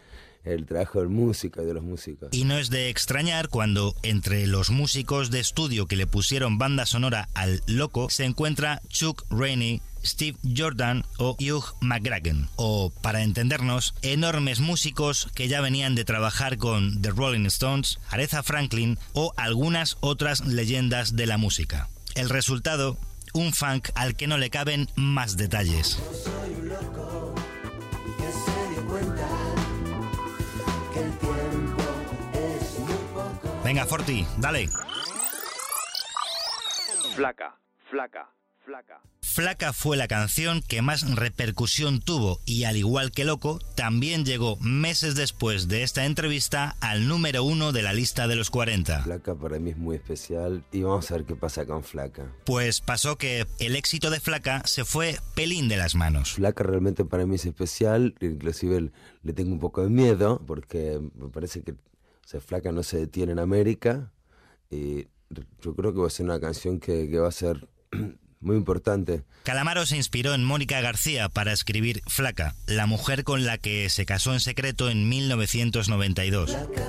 el 0.44 0.66
trabajo 0.66 1.00
del 1.00 1.08
músico 1.08 1.62
y 1.62 1.64
de 1.64 1.72
los 1.72 1.82
músicos. 1.82 2.28
Y 2.32 2.44
no 2.44 2.58
es 2.58 2.68
de 2.68 2.90
extrañar 2.90 3.48
cuando 3.48 3.94
entre 4.02 4.46
los 4.46 4.68
músicos 4.68 5.30
de 5.30 5.40
estudio 5.40 5.86
que 5.86 5.96
le 5.96 6.06
pusieron 6.06 6.58
banda 6.58 6.84
sonora 6.84 7.30
al 7.32 7.62
Loco 7.66 8.10
se 8.10 8.26
encuentra 8.26 8.82
Chuck 8.88 9.24
Rainey, 9.30 9.80
Steve 10.04 10.36
Jordan 10.54 11.06
o 11.16 11.34
Hugh 11.40 11.64
McGragan. 11.80 12.50
O, 12.56 12.92
para 13.00 13.22
entendernos, 13.22 13.94
enormes 14.02 14.60
músicos 14.60 15.28
que 15.34 15.48
ya 15.48 15.62
venían 15.62 15.94
de 15.94 16.04
trabajar 16.04 16.58
con 16.58 17.00
The 17.00 17.08
Rolling 17.08 17.46
Stones, 17.46 18.00
Aretha 18.10 18.42
Franklin 18.42 18.98
o 19.14 19.32
algunas 19.38 19.96
otras 20.00 20.46
leyendas 20.46 21.16
de 21.16 21.26
la 21.26 21.38
música. 21.38 21.88
El 22.14 22.28
resultado, 22.28 22.96
un 23.32 23.52
funk 23.52 23.88
al 23.94 24.14
que 24.14 24.26
no 24.26 24.38
le 24.38 24.48
caben 24.48 24.88
más 24.94 25.36
detalles. 25.36 25.98
Venga, 33.64 33.86
Forti, 33.86 34.26
dale. 34.38 34.68
Flaca, 37.16 37.56
flaca, 37.90 38.28
flaca. 38.64 39.00
Flaca 39.34 39.72
fue 39.72 39.96
la 39.96 40.06
canción 40.06 40.62
que 40.62 40.80
más 40.80 41.12
repercusión 41.16 41.98
tuvo 41.98 42.38
y 42.46 42.62
al 42.62 42.76
igual 42.76 43.10
que 43.10 43.24
Loco, 43.24 43.58
también 43.74 44.24
llegó 44.24 44.56
meses 44.60 45.16
después 45.16 45.66
de 45.66 45.82
esta 45.82 46.04
entrevista 46.04 46.76
al 46.78 47.08
número 47.08 47.42
uno 47.42 47.72
de 47.72 47.82
la 47.82 47.92
lista 47.92 48.28
de 48.28 48.36
los 48.36 48.50
40. 48.50 49.02
Flaca 49.02 49.34
para 49.34 49.58
mí 49.58 49.70
es 49.70 49.76
muy 49.76 49.96
especial 49.96 50.64
y 50.70 50.82
vamos 50.82 51.10
a 51.10 51.14
ver 51.16 51.24
qué 51.24 51.34
pasa 51.34 51.66
con 51.66 51.82
Flaca. 51.82 52.32
Pues 52.46 52.80
pasó 52.80 53.18
que 53.18 53.44
el 53.58 53.74
éxito 53.74 54.10
de 54.10 54.20
Flaca 54.20 54.62
se 54.66 54.84
fue 54.84 55.18
pelín 55.34 55.66
de 55.68 55.78
las 55.78 55.96
manos. 55.96 56.34
Flaca 56.34 56.62
realmente 56.62 57.04
para 57.04 57.26
mí 57.26 57.34
es 57.34 57.44
especial, 57.44 58.14
inclusive 58.20 58.92
le 59.24 59.32
tengo 59.32 59.50
un 59.50 59.58
poco 59.58 59.82
de 59.82 59.90
miedo 59.90 60.40
porque 60.46 61.00
me 61.16 61.28
parece 61.28 61.62
que 61.62 61.72
o 61.72 61.76
sea, 62.24 62.40
Flaca 62.40 62.70
no 62.70 62.84
se 62.84 62.98
detiene 62.98 63.32
en 63.32 63.40
América 63.40 64.12
y 64.70 65.08
yo 65.60 65.74
creo 65.74 65.92
que 65.92 65.98
va 65.98 66.06
a 66.06 66.10
ser 66.10 66.24
una 66.24 66.38
canción 66.38 66.78
que, 66.78 67.10
que 67.10 67.18
va 67.18 67.26
a 67.26 67.32
ser 67.32 67.68
muy 68.44 68.56
importante. 68.56 69.22
Calamaro 69.42 69.86
se 69.86 69.96
inspiró 69.96 70.34
en 70.34 70.44
Mónica 70.44 70.80
García 70.80 71.28
para 71.28 71.52
escribir 71.52 72.02
Flaca, 72.06 72.54
la 72.66 72.86
mujer 72.86 73.24
con 73.24 73.44
la 73.44 73.58
que 73.58 73.90
se 73.90 74.06
casó 74.06 74.32
en 74.32 74.40
secreto 74.40 74.88
en 74.88 75.08
1992. 75.08 76.50
Flaca, 76.50 76.88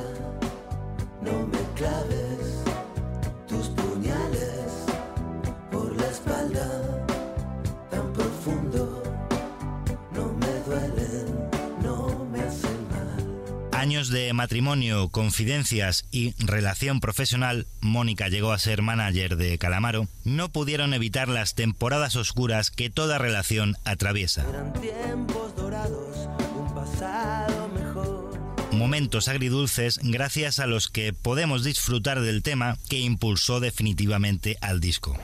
no 1.21 1.47
me 1.47 1.73
claves 1.75 2.34
Años 13.85 14.09
de 14.09 14.33
matrimonio, 14.33 15.09
confidencias 15.09 16.07
y 16.09 16.33
relación 16.43 16.99
profesional, 16.99 17.67
Mónica 17.81 18.29
llegó 18.29 18.51
a 18.51 18.57
ser 18.57 18.81
manager 18.81 19.35
de 19.35 19.59
Calamaro, 19.59 20.07
no 20.23 20.49
pudieron 20.49 20.95
evitar 20.95 21.29
las 21.29 21.53
temporadas 21.53 22.15
oscuras 22.15 22.71
que 22.71 22.89
toda 22.89 23.19
relación 23.19 23.77
atraviesa. 23.83 24.43
Eran 24.49 24.73
tiempos 24.73 25.55
dorados, 25.55 26.27
un 26.57 26.73
pasado 26.73 27.67
mejor. 27.75 28.39
Momentos 28.71 29.27
agridulces 29.27 29.99
gracias 30.01 30.57
a 30.57 30.65
los 30.65 30.87
que 30.87 31.13
podemos 31.13 31.63
disfrutar 31.63 32.21
del 32.21 32.41
tema 32.41 32.79
que 32.89 32.97
impulsó 32.97 33.59
definitivamente 33.59 34.57
al 34.61 34.79
disco. 34.79 35.15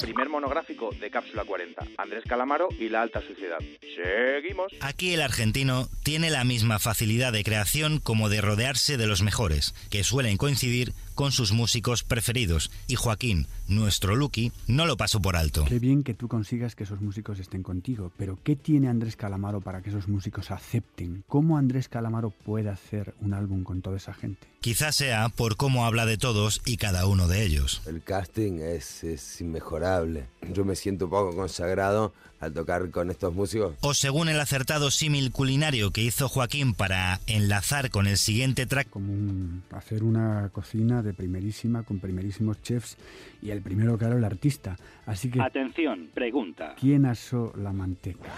Primer 0.00 0.28
monográfico 0.28 0.90
de 0.98 1.10
Cápsula 1.10 1.44
40. 1.44 1.84
Andrés 1.98 2.24
Calamaro 2.26 2.68
y 2.78 2.88
la 2.88 3.02
alta 3.02 3.20
sociedad. 3.20 3.58
Seguimos. 3.94 4.72
Aquí 4.80 5.12
el 5.12 5.20
argentino 5.20 5.88
tiene 6.02 6.30
la 6.30 6.44
misma 6.44 6.78
facilidad 6.78 7.32
de 7.32 7.44
creación 7.44 7.98
como 7.98 8.28
de 8.28 8.40
rodearse 8.40 8.96
de 8.96 9.06
los 9.06 9.22
mejores, 9.22 9.74
que 9.90 10.04
suelen 10.04 10.36
coincidir 10.36 10.92
con 11.20 11.32
sus 11.32 11.52
músicos 11.52 12.02
preferidos, 12.02 12.70
y 12.86 12.94
Joaquín, 12.94 13.46
nuestro 13.68 14.16
Lucky, 14.16 14.52
no 14.66 14.86
lo 14.86 14.96
pasó 14.96 15.20
por 15.20 15.36
alto. 15.36 15.66
Qué 15.66 15.78
bien 15.78 16.02
que 16.02 16.14
tú 16.14 16.28
consigas 16.28 16.74
que 16.74 16.84
esos 16.84 17.02
músicos 17.02 17.38
estén 17.38 17.62
contigo, 17.62 18.10
pero 18.16 18.38
¿qué 18.42 18.56
tiene 18.56 18.88
Andrés 18.88 19.16
Calamaro 19.16 19.60
para 19.60 19.82
que 19.82 19.90
esos 19.90 20.08
músicos 20.08 20.50
acepten? 20.50 21.22
¿Cómo 21.28 21.58
Andrés 21.58 21.88
Calamaro 21.90 22.30
puede 22.30 22.70
hacer 22.70 23.12
un 23.20 23.34
álbum 23.34 23.64
con 23.64 23.82
toda 23.82 23.98
esa 23.98 24.14
gente? 24.14 24.48
Quizás 24.62 24.96
sea 24.96 25.28
por 25.28 25.56
cómo 25.56 25.84
habla 25.84 26.06
de 26.06 26.16
todos 26.16 26.62
y 26.64 26.78
cada 26.78 27.04
uno 27.06 27.28
de 27.28 27.44
ellos. 27.44 27.82
El 27.86 28.02
casting 28.02 28.60
es, 28.60 29.04
es 29.04 29.40
inmejorable. 29.42 30.26
Yo 30.54 30.64
me 30.64 30.74
siento 30.74 31.04
un 31.04 31.10
poco 31.10 31.36
consagrado 31.36 32.14
al 32.40 32.54
tocar 32.54 32.90
con 32.90 33.10
estos 33.10 33.34
músicos. 33.34 33.74
O 33.82 33.92
según 33.92 34.30
el 34.30 34.40
acertado 34.40 34.90
símil 34.90 35.30
culinario 35.30 35.90
que 35.90 36.02
hizo 36.02 36.26
Joaquín 36.26 36.72
para 36.72 37.20
enlazar 37.26 37.90
con 37.90 38.06
el 38.06 38.16
siguiente 38.16 38.64
track, 38.64 38.88
Como 38.88 39.12
un- 39.12 39.62
hacer 39.72 40.02
una 40.02 40.48
cocina 40.50 41.02
de 41.02 41.09
primerísima, 41.14 41.82
con 41.82 41.98
primerísimos 41.98 42.60
chefs, 42.62 42.96
y 43.42 43.50
el 43.50 43.60
primero, 43.62 43.96
claro, 43.98 44.18
el 44.18 44.24
artista. 44.24 44.76
Así 45.06 45.30
que, 45.30 45.40
Atención, 45.40 46.10
pregunta. 46.14 46.74
¿quién 46.78 47.06
asó 47.06 47.52
la 47.56 47.72
manteca? 47.72 48.28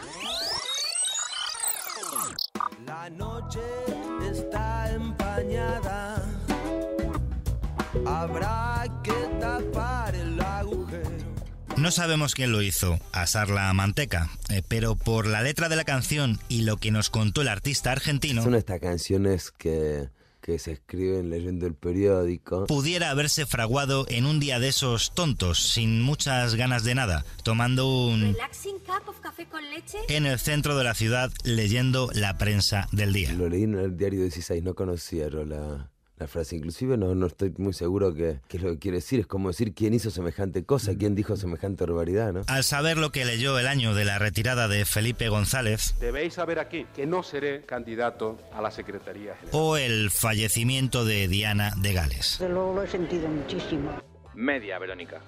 La 2.87 3.09
noche 3.11 3.61
está 4.31 4.93
empañada. 4.93 6.23
Habrá 8.07 8.85
que 9.03 9.13
tapar 9.41 10.15
el 10.15 10.41
agujero. 10.41 11.33
No 11.77 11.91
sabemos 11.91 12.35
quién 12.35 12.53
lo 12.53 12.63
hizo, 12.63 12.99
asar 13.13 13.49
la 13.49 13.73
manteca, 13.73 14.29
eh, 14.51 14.63
pero 14.67 14.95
por 14.95 15.27
la 15.27 15.43
letra 15.43 15.69
de 15.69 15.77
la 15.77 15.85
canción 15.85 16.39
y 16.49 16.63
lo 16.63 16.77
que 16.77 16.91
nos 16.91 17.09
contó 17.11 17.43
el 17.43 17.49
artista 17.49 17.93
argentino, 17.93 18.43
Son 18.43 18.55
estas 18.55 18.81
canciones 18.81 19.51
que, 19.53 20.09
que 20.43 20.59
se 20.59 20.73
escriben 20.73 21.31
leyendo 21.31 21.67
el 21.67 21.75
periódico. 21.75 22.67
pudiera 22.67 23.11
haberse 23.11 23.47
fraguado 23.47 24.07
en 24.09 24.27
un 24.27 24.41
día 24.41 24.59
de 24.59 24.69
esos 24.69 25.15
tontos, 25.15 25.61
sin 25.61 26.03
muchas 26.03 26.57
ganas 26.57 26.83
de 26.83 26.97
nada, 26.97 27.25
tomando 27.45 27.89
un... 27.89 28.21
Relaxing 28.21 28.79
cup 28.81 29.09
of 29.09 29.21
café 29.21 29.47
con 29.47 29.63
leche. 29.71 29.99
en 30.09 30.27
el 30.27 30.41
centro 30.41 30.77
de 30.77 30.85
la 30.85 30.95
ciudad 30.95 31.31
leyendo 31.45 32.11
la 32.13 32.37
prensa 32.39 32.89
del 32.91 33.13
día. 33.13 33.33
Lo 33.35 33.49
leí 33.49 33.63
en 33.63 33.77
el 33.77 33.97
diario 33.97 34.23
16, 34.23 34.65
no 34.65 34.75
conocía 34.75 35.29
yo 35.29 35.45
la, 35.45 35.92
la 36.23 36.29
frase. 36.29 36.57
Inclusive 36.57 36.97
no, 36.97 37.15
no 37.15 37.27
estoy 37.27 37.53
muy 37.59 37.73
seguro 37.73 38.15
que, 38.15 38.41
qué 38.49 38.57
es 38.57 38.63
lo 38.63 38.71
que 38.73 38.79
quiere 38.79 38.99
decir. 38.99 39.21
Es 39.21 39.27
como 39.27 39.49
decir 39.49 39.75
quién 39.75 39.95
hizo 39.95 40.11
semejante 40.11 40.65
cosa, 40.65 40.95
quién 40.97 41.15
dijo 41.15 41.37
semejante 41.37 41.85
barbaridad, 41.85 42.33
¿no? 42.33 42.43
Al 42.47 42.65
saber 42.65 42.97
lo 42.99 43.11
que 43.13 43.25
leyó 43.25 43.59
el 43.59 43.67
año 43.67 43.95
de 43.95 44.05
la 44.05 44.19
retirada 44.19 44.69
de 44.69 44.85
Felipe 44.85 45.29
González 45.29 45.95
Debéis 46.01 46.35
saber 46.35 46.59
aquí 46.59 46.87
que 46.95 47.07
no 47.07 47.23
seré 47.23 47.63
candidato 47.63 48.39
a 48.55 48.61
la 48.63 48.71
Secretaría 48.71 49.35
General. 49.37 49.51
o 49.53 49.77
el 49.77 50.11
fallecimiento 50.11 51.05
de 51.05 51.29
Diana 51.29 51.73
de 51.77 51.93
Gales. 51.93 52.37
Desde 52.39 52.53
luego 52.53 52.75
lo 52.75 52.83
he 52.83 52.89
sentido 52.89 53.29
muchísimo. 53.29 53.91
Media, 54.35 54.79
Verónica. 54.79 55.21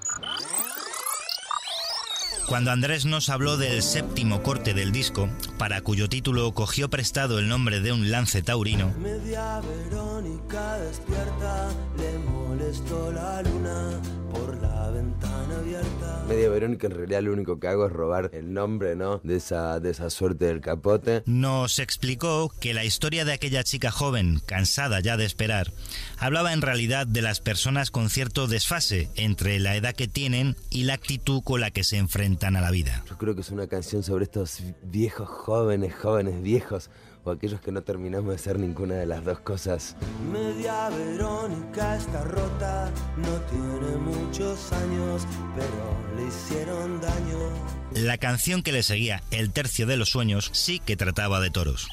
Cuando 2.46 2.70
Andrés 2.70 3.06
nos 3.06 3.30
habló 3.30 3.56
del 3.56 3.82
séptimo 3.82 4.42
corte 4.42 4.74
del 4.74 4.92
disco, 4.92 5.28
para 5.58 5.80
cuyo 5.80 6.08
título 6.08 6.52
cogió 6.52 6.90
prestado 6.90 7.38
el 7.38 7.48
nombre 7.48 7.80
de 7.80 7.92
un 7.92 8.10
lance 8.10 8.42
taurino, 8.42 8.92
Media 8.98 9.60
Verónica 9.60 10.78
despierta, 10.78 11.70
le 11.96 13.12
la 13.12 13.42
luna 13.42 14.00
por 14.34 14.60
la 14.60 14.90
ventana 14.90 15.56
abierta. 15.58 16.24
Media 16.28 16.48
Verónica 16.48 16.86
en 16.86 16.94
realidad 16.94 17.22
lo 17.22 17.32
único 17.32 17.58
que 17.60 17.68
hago 17.68 17.86
es 17.86 17.92
robar 17.92 18.30
el 18.32 18.52
nombre, 18.52 18.96
¿no? 18.96 19.20
De 19.22 19.36
esa, 19.36 19.78
de 19.80 19.90
esa 19.90 20.10
suerte 20.10 20.46
del 20.46 20.60
capote. 20.60 21.22
nos 21.26 21.78
explicó 21.78 22.52
que 22.60 22.74
la 22.74 22.84
historia 22.84 23.24
de 23.24 23.32
aquella 23.32 23.62
chica 23.64 23.90
joven, 23.90 24.40
cansada 24.44 25.00
ya 25.00 25.16
de 25.16 25.24
esperar, 25.24 25.72
hablaba 26.18 26.52
en 26.52 26.62
realidad 26.62 27.06
de 27.06 27.22
las 27.22 27.40
personas 27.40 27.90
con 27.90 28.10
cierto 28.10 28.46
desfase 28.46 29.08
entre 29.16 29.58
la 29.60 29.76
edad 29.76 29.94
que 29.94 30.08
tienen 30.08 30.56
y 30.70 30.84
la 30.84 30.94
actitud 30.94 31.42
con 31.42 31.60
la 31.60 31.70
que 31.70 31.84
se 31.84 31.98
enfrentan 31.98 32.56
a 32.56 32.60
la 32.60 32.70
vida. 32.70 33.04
Yo 33.08 33.16
creo 33.18 33.34
que 33.34 33.42
es 33.42 33.50
una 33.50 33.66
canción 33.66 34.02
sobre 34.02 34.24
estos 34.24 34.60
viejos 34.82 35.28
jóvenes, 35.28 35.94
jóvenes 35.94 36.42
viejos, 36.42 36.90
o 37.24 37.30
aquellos 37.30 37.60
que 37.60 37.72
no 37.72 37.82
terminamos 37.82 38.32
de 38.32 38.38
ser 38.38 38.58
ninguna 38.58 38.94
de 38.96 39.06
las 39.06 39.24
dos 39.24 39.40
cosas. 39.40 39.96
Media 40.32 40.90
Verónica 40.90 41.96
está 41.96 42.22
rota, 42.24 42.90
no 43.16 43.40
tiene 43.50 43.96
muchos 43.96 44.72
años, 44.72 45.26
pero 45.54 46.16
le 46.16 46.28
hicieron 46.28 47.00
daño. 47.00 47.38
La 47.92 48.18
canción 48.18 48.62
que 48.62 48.72
le 48.72 48.82
seguía, 48.82 49.22
El 49.30 49.52
tercio 49.52 49.86
de 49.86 49.96
los 49.96 50.10
sueños, 50.10 50.50
sí 50.52 50.80
que 50.80 50.96
trataba 50.96 51.40
de 51.40 51.50
toros. 51.50 51.88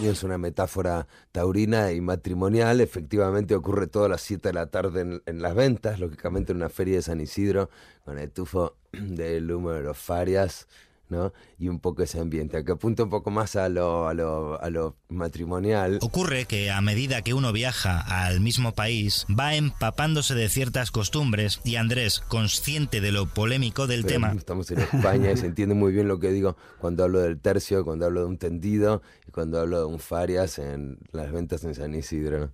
Y 0.00 0.06
es 0.06 0.22
una 0.22 0.38
metáfora 0.38 1.08
taurina 1.32 1.90
y 1.90 2.00
matrimonial. 2.00 2.80
Efectivamente 2.80 3.56
ocurre 3.56 3.88
todas 3.88 4.08
las 4.08 4.20
7 4.22 4.50
de 4.50 4.54
la 4.54 4.66
tarde 4.66 5.00
en, 5.00 5.22
en 5.26 5.42
las 5.42 5.56
ventas, 5.56 5.98
lógicamente 5.98 6.52
en 6.52 6.58
una 6.58 6.68
feria 6.68 6.96
de 6.96 7.02
San 7.02 7.20
Isidro, 7.20 7.68
con 8.04 8.16
el 8.16 8.30
tufo 8.30 8.76
del 8.92 9.50
humo 9.50 9.72
de 9.72 9.82
los 9.82 9.98
farias. 9.98 10.68
¿No? 11.08 11.32
Y 11.58 11.68
un 11.68 11.80
poco 11.80 12.02
ese 12.02 12.20
ambiente, 12.20 12.64
que 12.64 12.72
apunta 12.72 13.04
un 13.04 13.10
poco 13.10 13.30
más 13.30 13.56
a 13.56 13.68
lo, 13.68 14.08
a 14.08 14.14
lo, 14.14 14.60
a 14.60 14.70
lo 14.70 14.96
matrimonial. 15.08 15.98
Ocurre 16.02 16.44
que 16.46 16.70
a 16.70 16.80
medida 16.80 17.22
que 17.22 17.34
uno 17.34 17.52
viaja 17.52 18.00
al 18.00 18.40
mismo 18.40 18.72
país, 18.74 19.26
va 19.28 19.54
empapándose 19.54 20.34
de 20.34 20.48
ciertas 20.48 20.90
costumbres 20.90 21.60
y 21.64 21.76
Andrés, 21.76 22.20
consciente 22.20 23.00
de 23.00 23.12
lo 23.12 23.26
polémico 23.26 23.86
del 23.86 24.02
Pero 24.02 24.14
tema, 24.14 24.32
Estamos 24.36 24.70
en 24.70 24.80
España 24.80 25.32
y 25.32 25.36
se 25.36 25.46
entiende 25.46 25.74
muy 25.74 25.92
bien 25.92 26.08
lo 26.08 26.18
que 26.18 26.30
digo 26.30 26.56
cuando 26.78 27.04
hablo 27.04 27.20
del 27.20 27.38
tercio, 27.40 27.84
cuando 27.84 28.06
hablo 28.06 28.20
de 28.20 28.26
un 28.26 28.38
tendido 28.38 29.02
y 29.26 29.30
cuando 29.30 29.60
hablo 29.60 29.78
de 29.80 29.86
un 29.86 29.98
farias 29.98 30.58
en 30.58 30.98
las 31.12 31.32
ventas 31.32 31.64
en 31.64 31.74
San 31.74 31.94
Isidro. 31.94 32.38
¿no? 32.38 32.52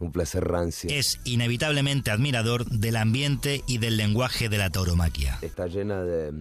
Un 0.00 0.12
placer 0.12 0.44
rancio. 0.44 0.90
es 0.92 1.18
inevitablemente 1.24 2.12
admirador 2.12 2.64
del 2.66 2.96
ambiente 2.96 3.64
y 3.66 3.78
del 3.78 3.96
lenguaje 3.96 4.48
de 4.48 4.56
la 4.56 4.70
tauromaquia. 4.70 5.38
Está 5.42 5.66
llena 5.66 6.04
de, 6.04 6.32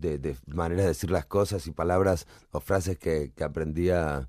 de, 0.00 0.18
de 0.18 0.36
maneras 0.46 0.84
de 0.84 0.88
decir 0.88 1.10
las 1.10 1.26
cosas 1.26 1.66
y 1.66 1.72
palabras 1.72 2.26
o 2.50 2.60
frases 2.60 2.98
que, 2.98 3.32
que 3.36 3.44
aprendí 3.44 3.90
a, 3.90 4.28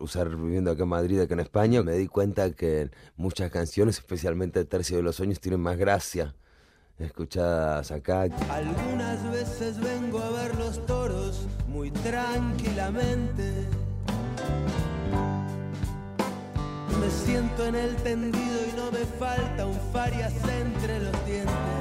usar, 0.00 0.34
viviendo 0.36 0.70
acá 0.70 0.82
en 0.84 0.88
Madrid, 0.88 1.20
acá 1.20 1.34
en 1.34 1.40
España. 1.40 1.82
Me 1.82 1.92
di 1.92 2.06
cuenta 2.06 2.50
que 2.52 2.90
muchas 3.16 3.50
canciones, 3.50 3.98
especialmente 3.98 4.64
tercio 4.64 4.96
de 4.96 5.02
los 5.02 5.16
sueños, 5.16 5.40
tienen 5.40 5.60
más 5.60 5.76
gracia 5.76 6.34
escuchadas 6.98 7.92
acá. 7.92 8.22
Algunas 8.50 9.30
veces 9.30 9.78
vengo 9.78 10.18
a 10.20 10.30
ver 10.30 10.54
los 10.56 10.84
toros 10.86 11.46
muy 11.68 11.90
tranquilamente. 11.90 13.68
Me 17.00 17.10
siento 17.10 17.66
en 17.66 17.76
el 17.76 17.94
tendido 17.96 18.58
y 18.72 18.76
no 18.76 18.90
me 18.90 19.04
falta 19.18 19.66
un 19.66 19.78
farias 19.92 20.32
entre 20.48 20.98
los 20.98 21.26
dientes. 21.26 21.77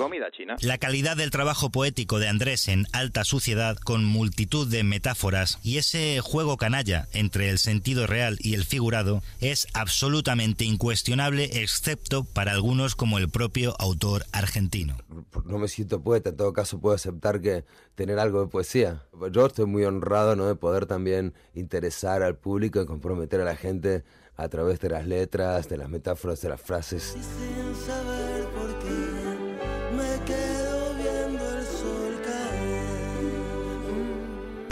Comida 0.00 0.30
china. 0.30 0.56
La 0.62 0.78
calidad 0.78 1.14
del 1.14 1.30
trabajo 1.30 1.68
poético 1.68 2.18
de 2.18 2.26
Andrés 2.26 2.68
en 2.68 2.86
alta 2.94 3.22
suciedad, 3.22 3.76
con 3.76 4.02
multitud 4.02 4.66
de 4.66 4.82
metáforas 4.82 5.58
y 5.62 5.76
ese 5.76 6.20
juego 6.22 6.56
canalla 6.56 7.06
entre 7.12 7.50
el 7.50 7.58
sentido 7.58 8.06
real 8.06 8.38
y 8.40 8.54
el 8.54 8.64
figurado, 8.64 9.22
es 9.42 9.66
absolutamente 9.74 10.64
incuestionable, 10.64 11.50
excepto 11.62 12.24
para 12.24 12.52
algunos 12.52 12.96
como 12.96 13.18
el 13.18 13.28
propio 13.28 13.76
autor 13.78 14.24
argentino. 14.32 14.96
no 15.44 15.58
me 15.58 15.68
siento 15.68 16.02
poeta, 16.02 16.30
en 16.30 16.36
todo 16.38 16.54
caso 16.54 16.80
puedo 16.80 16.94
aceptar 16.94 17.42
que 17.42 17.66
tener 17.94 18.18
algo 18.18 18.40
de 18.40 18.46
poesía. 18.46 19.02
Yo 19.30 19.44
estoy 19.44 19.66
muy 19.66 19.84
honrado 19.84 20.34
¿no? 20.34 20.46
de 20.46 20.54
poder 20.54 20.86
también 20.86 21.34
interesar 21.52 22.22
al 22.22 22.36
público 22.36 22.80
y 22.80 22.86
comprometer 22.86 23.42
a 23.42 23.44
la 23.44 23.54
gente 23.54 24.02
a 24.34 24.48
través 24.48 24.80
de 24.80 24.88
las 24.88 25.06
letras, 25.06 25.68
de 25.68 25.76
las 25.76 25.90
metáforas, 25.90 26.40
de 26.40 26.48
las 26.48 26.62
frases. 26.62 27.18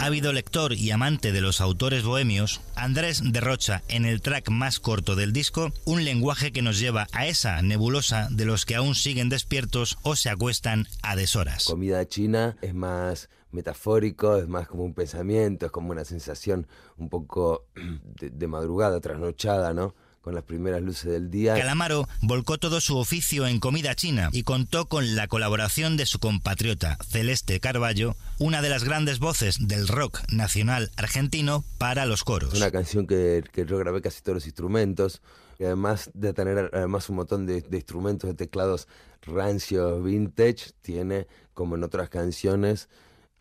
Ávido 0.09 0.33
lector 0.33 0.73
y 0.73 0.89
amante 0.89 1.31
de 1.31 1.39
los 1.39 1.61
autores 1.61 2.03
bohemios, 2.03 2.61
Andrés 2.75 3.21
derrocha 3.23 3.83
en 3.89 4.05
el 4.05 4.23
track 4.23 4.49
más 4.49 4.79
corto 4.79 5.15
del 5.15 5.33
disco 5.33 5.69
un 5.85 6.03
lenguaje 6.03 6.51
que 6.51 6.63
nos 6.63 6.79
lleva 6.79 7.05
a 7.11 7.27
esa 7.27 7.61
nebulosa 7.61 8.27
de 8.31 8.45
los 8.45 8.65
que 8.65 8.73
aún 8.73 8.95
siguen 8.95 9.29
despiertos 9.29 9.99
o 10.01 10.15
se 10.15 10.31
acuestan 10.31 10.87
a 11.03 11.15
deshoras. 11.15 11.65
Comida 11.65 12.07
china 12.07 12.57
es 12.61 12.73
más 12.73 13.29
metafórico, 13.51 14.37
es 14.37 14.47
más 14.47 14.67
como 14.67 14.83
un 14.83 14.95
pensamiento, 14.95 15.67
es 15.67 15.71
como 15.71 15.91
una 15.91 16.05
sensación 16.05 16.65
un 16.97 17.09
poco 17.09 17.67
de, 18.19 18.31
de 18.31 18.47
madrugada, 18.47 18.99
trasnochada, 19.01 19.75
¿no? 19.75 19.93
Con 20.21 20.35
las 20.35 20.43
primeras 20.43 20.81
luces 20.81 21.11
del 21.11 21.31
día. 21.31 21.55
Calamaro 21.55 22.07
volcó 22.21 22.57
todo 22.57 22.81
su 22.81 22.97
oficio 22.97 23.47
en 23.47 23.59
comida 23.59 23.95
china 23.95 24.29
y 24.31 24.43
contó 24.43 24.85
con 24.87 25.15
la 25.15 25.27
colaboración 25.27 25.97
de 25.97 26.05
su 26.05 26.19
compatriota 26.19 26.97
Celeste 27.07 27.59
Carballo, 27.59 28.15
una 28.37 28.61
de 28.61 28.69
las 28.69 28.83
grandes 28.83 29.19
voces 29.19 29.67
del 29.67 29.87
rock 29.87 30.19
nacional 30.31 30.91
argentino 30.97 31.63
para 31.77 32.05
los 32.05 32.23
coros. 32.23 32.53
Una 32.53 32.71
canción 32.71 33.07
que, 33.07 33.43
que 33.51 33.65
yo 33.65 33.77
grabé 33.77 34.01
casi 34.01 34.21
todos 34.21 34.35
los 34.35 34.45
instrumentos. 34.45 35.21
Y 35.57 35.65
además 35.65 36.09
de 36.13 36.33
tener 36.33 36.69
además 36.73 37.09
un 37.09 37.17
montón 37.17 37.45
de, 37.45 37.61
de 37.61 37.77
instrumentos, 37.77 38.29
de 38.29 38.33
teclados 38.33 38.87
rancios, 39.23 40.01
vintage, 40.03 40.71
tiene, 40.81 41.27
como 41.53 41.75
en 41.75 41.83
otras 41.83 42.07
canciones, 42.09 42.87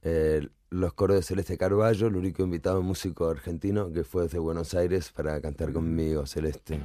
eh, 0.03 0.49
los 0.71 0.93
coros 0.93 1.17
de 1.17 1.23
Celeste 1.23 1.57
Carballo, 1.57 2.09
el 2.09 2.17
único 2.17 2.43
invitado 2.43 2.83
músico 2.83 3.29
argentino 3.29 3.93
que 3.93 4.05
fue 4.05 4.25
desde 4.25 4.39
Buenos 4.39 4.75
Aires 4.75 5.11
para 5.11 5.41
cantar 5.41 5.73
conmigo, 5.73 6.27
Celeste. 6.27 6.81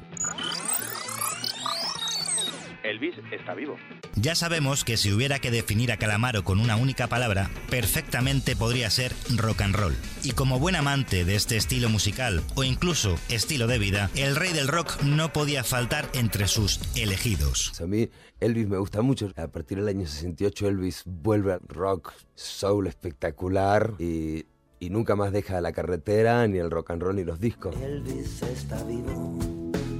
Elvis 2.83 3.15
está 3.31 3.53
vivo. 3.53 3.77
Ya 4.15 4.35
sabemos 4.35 4.83
que 4.83 4.97
si 4.97 5.11
hubiera 5.11 5.39
que 5.39 5.51
definir 5.51 5.91
a 5.91 5.97
Calamaro 5.97 6.43
con 6.43 6.59
una 6.59 6.75
única 6.75 7.07
palabra, 7.07 7.49
perfectamente 7.69 8.55
podría 8.55 8.89
ser 8.89 9.13
rock 9.35 9.61
and 9.61 9.75
roll. 9.75 9.95
Y 10.23 10.31
como 10.31 10.59
buen 10.59 10.75
amante 10.75 11.25
de 11.25 11.35
este 11.35 11.57
estilo 11.57 11.89
musical 11.89 12.41
o 12.55 12.63
incluso 12.63 13.15
estilo 13.29 13.67
de 13.67 13.79
vida, 13.79 14.09
el 14.15 14.35
rey 14.35 14.53
del 14.53 14.67
rock 14.67 15.01
no 15.03 15.33
podía 15.33 15.63
faltar 15.63 16.09
entre 16.13 16.47
sus 16.47 16.79
elegidos. 16.95 17.79
A 17.81 17.87
mí 17.87 18.09
Elvis 18.39 18.67
me 18.67 18.77
gusta 18.77 19.01
mucho. 19.01 19.31
A 19.35 19.47
partir 19.47 19.79
del 19.79 19.87
año 19.87 20.05
68 20.05 20.67
Elvis 20.67 21.03
vuelve 21.05 21.53
a 21.53 21.59
rock, 21.67 22.13
soul 22.35 22.87
espectacular 22.87 23.93
y, 23.99 24.45
y 24.79 24.89
nunca 24.89 25.15
más 25.15 25.31
deja 25.31 25.61
la 25.61 25.71
carretera, 25.71 26.45
ni 26.47 26.57
el 26.57 26.69
rock 26.69 26.91
and 26.91 27.01
roll, 27.01 27.15
ni 27.15 27.23
los 27.23 27.39
discos. 27.39 27.75
Elvis 27.81 28.41
está 28.43 28.83
vivo, 28.83 29.37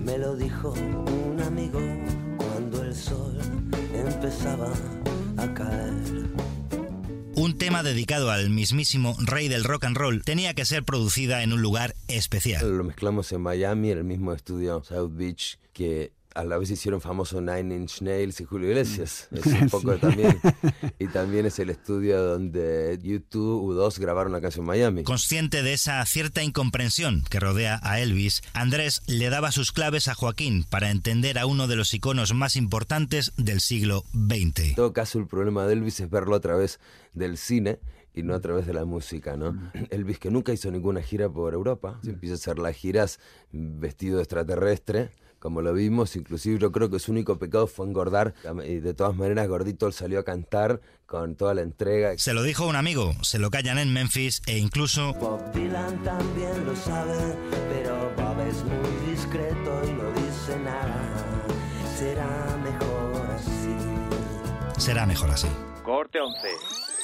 me 0.04 0.17
lo 0.17 0.36
dijo 0.36 0.74
un 0.74 1.41
amigo 1.41 1.80
el 2.93 2.99
sol 2.99 3.38
empezaba 3.95 4.71
a 5.38 5.53
caer. 5.56 5.93
Un 7.36 7.58
tema 7.58 7.82
dedicado 7.82 8.29
al 8.29 8.51
mismísimo 8.51 9.15
rey 9.19 9.47
del 9.47 9.63
rock 9.63 9.86
and 9.86 9.97
roll 9.97 10.23
tenía 10.23 10.53
que 10.53 10.63
ser 10.63 10.84
producida 10.84 11.41
en 11.41 11.53
un 11.53 11.62
lugar 11.63 11.95
especial. 12.08 12.77
Lo 12.77 12.84
mezclamos 12.84 13.32
en 13.32 13.41
Miami, 13.41 13.89
en 13.89 13.97
el 13.97 14.03
mismo 14.03 14.32
estudio 14.32 14.84
South 14.84 15.12
Beach, 15.15 15.58
que 15.73 16.13
a 16.36 16.43
la 16.43 16.58
vez 16.58 16.72
hicieron 16.72 17.02
famoso 17.02 17.41
Nine 17.41 17.76
Inch 17.76 18.02
Nails 18.02 18.39
y 18.41 18.46
Julio 18.46 18.69
Iglesias. 18.69 19.28
Es 19.32 19.46
un 19.46 19.69
poco 19.72 19.98
también. 19.98 20.39
Y 21.00 21.08
también 21.08 21.46
es 21.46 21.60
el 21.60 21.69
estudio 21.69 22.22
donde 22.24 23.00
YouTube 23.02 23.62
U2 23.62 24.00
grabaron 24.00 24.32
la 24.32 24.41
canción 24.41 24.65
Miami. 24.65 25.04
Consciente 25.04 25.62
de 25.62 25.74
esa 25.74 26.06
cierta 26.06 26.43
incomprensión 26.43 27.24
que 27.30 27.39
rodea 27.39 27.80
a 27.84 28.00
Elvis, 28.00 28.41
Andrés 28.54 29.02
le 29.08 29.30
daba 29.30 29.52
sus 29.52 29.72
claves 29.72 30.08
a 30.08 30.13
Joaquín 30.13 30.63
para 30.63 30.91
entender 30.91 31.39
a 31.39 31.46
uno 31.46 31.67
de 31.67 31.76
los 31.76 31.93
iconos 31.93 32.34
más 32.34 32.56
importantes 32.56 33.34
del 33.38 33.60
siglo 33.60 34.04
XX. 34.13 34.60
En 34.60 34.76
todo 34.76 34.93
caso, 34.93 35.19
el 35.19 35.28
problema 35.28 35.65
de 35.65 35.74
Elvis 35.74 36.00
es 36.00 36.10
verlo 36.10 36.36
a 36.36 36.39
través 36.39 36.80
del 37.13 37.38
cine 37.38 37.80
y 38.13 38.24
no 38.24 38.36
a 38.36 38.39
través 38.41 38.67
de 38.67 38.74
la 38.74 38.86
música, 38.86 39.36
¿no? 39.36 39.72
Elvis 39.89 40.19
que 40.19 40.30
nunca 40.30 40.54
hizo 40.54 40.69
ninguna 40.72 41.02
gira 41.02 41.30
por 41.30 41.54
Europa, 41.54 42.00
se 42.04 42.12
empieza 42.12 42.36
a 42.36 42.38
hacer 42.38 42.60
las 42.60 42.76
giras 42.76 43.19
vestido 43.52 44.17
de 44.17 44.24
extraterrestre, 44.24 45.10
como 45.43 45.62
lo 45.62 45.73
vimos, 45.73 46.15
inclusive 46.15 46.58
yo 46.58 46.71
creo 46.71 46.89
que 46.89 46.99
su 46.99 47.12
único 47.12 47.38
pecado 47.38 47.67
fue 47.67 47.86
engordar, 47.86 48.34
y 48.65 48.75
de 48.75 48.93
todas 48.93 49.13
maneras 49.13 49.49
Gordito 49.49 49.91
salió 49.91 50.19
a 50.19 50.23
cantar 50.23 50.79
con 51.06 51.36
toda 51.36 51.53
la 51.53 51.63
entrega. 51.63 52.17
Se 52.17 52.34
lo 52.34 52.43
dijo 52.43 52.65
un 52.65 52.77
amigo, 52.77 53.13
se 53.23 53.39
lo 53.39 53.51
callan 53.51 53.77
en 53.77 53.91
Memphis 53.91 54.41
e 54.47 54.58
incluso 54.58 55.13
Bob 55.15 55.51
Dylan 55.51 56.01
también 56.01 56.65
lo 56.65 56.73
sabe, 56.77 57.36
pero 57.73 58.13
Bob 58.15 58.39
es 58.47 58.63
muy 58.63 59.12
discreto 59.12 59.82
y 59.86 59.91
no 59.91 60.12
dice 60.13 60.58
nada. 60.63 61.12
Será 61.97 62.58
mejor 62.63 63.32
así. 63.36 64.82
será 64.82 65.06
mejor 65.06 65.29
así. 65.29 65.49
Corte 65.84 66.21
11. 66.21 67.03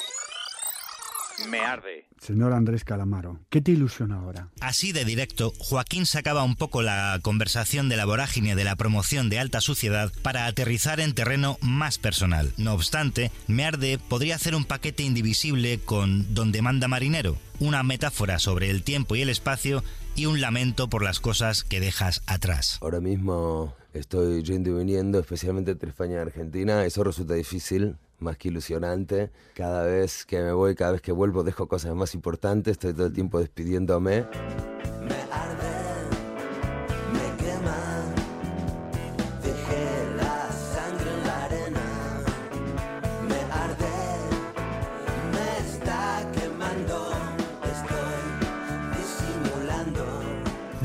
Me 1.48 1.60
arde. 1.60 2.06
Señor 2.20 2.52
Andrés 2.52 2.84
Calamaro, 2.84 3.40
¿qué 3.48 3.60
te 3.60 3.72
ilusiona 3.72 4.16
ahora? 4.16 4.48
Así 4.60 4.92
de 4.92 5.04
directo, 5.04 5.52
Joaquín 5.58 6.06
sacaba 6.06 6.44
un 6.44 6.54
poco 6.54 6.82
la 6.82 7.18
conversación 7.22 7.88
de 7.88 7.96
la 7.96 8.04
vorágine 8.04 8.54
de 8.54 8.64
la 8.64 8.76
promoción 8.76 9.30
de 9.30 9.38
alta 9.38 9.60
suciedad 9.60 10.12
para 10.22 10.46
aterrizar 10.46 11.00
en 11.00 11.14
terreno 11.14 11.56
más 11.62 11.98
personal. 11.98 12.52
No 12.58 12.74
obstante, 12.74 13.30
Me 13.46 13.64
Arde 13.64 13.98
podría 13.98 14.34
hacer 14.34 14.54
un 14.54 14.64
paquete 14.64 15.02
indivisible 15.02 15.78
con 15.78 16.34
Donde 16.34 16.62
manda 16.62 16.88
marinero, 16.88 17.38
una 17.58 17.82
metáfora 17.82 18.38
sobre 18.38 18.70
el 18.70 18.82
tiempo 18.82 19.16
y 19.16 19.22
el 19.22 19.30
espacio 19.30 19.82
y 20.16 20.26
un 20.26 20.40
lamento 20.40 20.88
por 20.88 21.02
las 21.02 21.20
cosas 21.20 21.64
que 21.64 21.80
dejas 21.80 22.22
atrás. 22.26 22.78
Ahora 22.82 23.00
mismo 23.00 23.74
estoy 23.94 24.42
yendo 24.42 24.70
y 24.70 24.84
viniendo, 24.84 25.18
especialmente 25.18 25.70
entre 25.72 25.90
España 25.90 26.16
y 26.16 26.18
Argentina. 26.18 26.84
Eso 26.84 27.04
resulta 27.04 27.34
difícil, 27.34 27.96
más 28.20 28.36
que 28.36 28.48
ilusionante. 28.48 29.30
Cada 29.54 29.84
vez 29.84 30.24
que 30.24 30.40
me 30.40 30.52
voy, 30.52 30.74
cada 30.74 30.92
vez 30.92 31.00
que 31.00 31.12
vuelvo, 31.12 31.42
dejo 31.42 31.68
cosas 31.68 31.94
más 31.94 32.14
importantes. 32.14 32.72
Estoy 32.72 32.94
todo 32.94 33.06
el 33.06 33.12
tiempo 33.12 33.38
despidiéndome. 33.38 34.26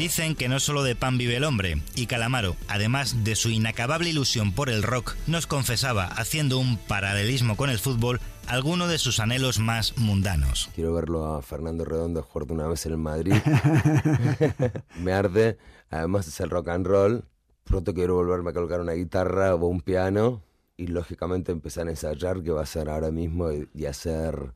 Dicen 0.06 0.36
que 0.36 0.50
no 0.50 0.60
solo 0.60 0.84
de 0.84 0.96
pan 0.96 1.18
vive 1.18 1.36
el 1.36 1.44
hombre, 1.44 1.82
y 1.96 2.06
Calamaro, 2.06 2.56
además 2.68 3.24
de 3.24 3.36
su 3.36 3.50
inacabable 3.50 4.12
ilusión 4.12 4.54
por 4.54 4.70
el 4.70 4.84
rock, 4.84 5.16
nos 5.26 5.48
confesaba, 5.48 6.06
haciendo 6.06 6.60
un 6.60 6.78
paralelismo 6.78 7.58
con 7.58 7.72
el 7.72 7.80
fútbol, 7.80 8.22
alguno 8.46 8.88
de 8.88 9.00
sus 9.00 9.20
anhelos 9.20 9.58
más 9.58 9.98
mundanos. 9.98 10.70
Quiero 10.76 10.94
verlo 10.94 11.34
a 11.34 11.42
Fernando 11.42 11.86
Redondo 11.86 12.22
jugar 12.22 12.52
una 12.52 12.68
vez 12.68 12.86
en 12.86 12.92
el 12.92 12.98
Madrid. 13.00 13.34
Me 15.02 15.12
arde. 15.12 15.58
Además 15.90 16.28
es 16.28 16.40
el 16.40 16.52
rock 16.52 16.68
and 16.68 16.86
roll. 16.86 17.24
Pronto 17.64 17.96
quiero 17.96 18.14
volverme 18.14 18.52
a 18.52 18.54
colocar 18.54 18.82
una 18.82 18.94
guitarra 18.94 19.56
o 19.56 19.66
un 19.66 19.82
piano 19.82 20.44
y 20.78 20.86
lógicamente 20.86 21.52
empezar 21.52 21.88
a 21.88 21.90
ensayar, 21.90 22.44
que 22.44 22.52
va 22.52 22.62
a 22.62 22.68
ser 22.68 22.90
ahora 22.90 23.10
mismo, 23.10 23.52
y, 23.52 23.68
y 23.74 23.88
hacer 23.88 24.54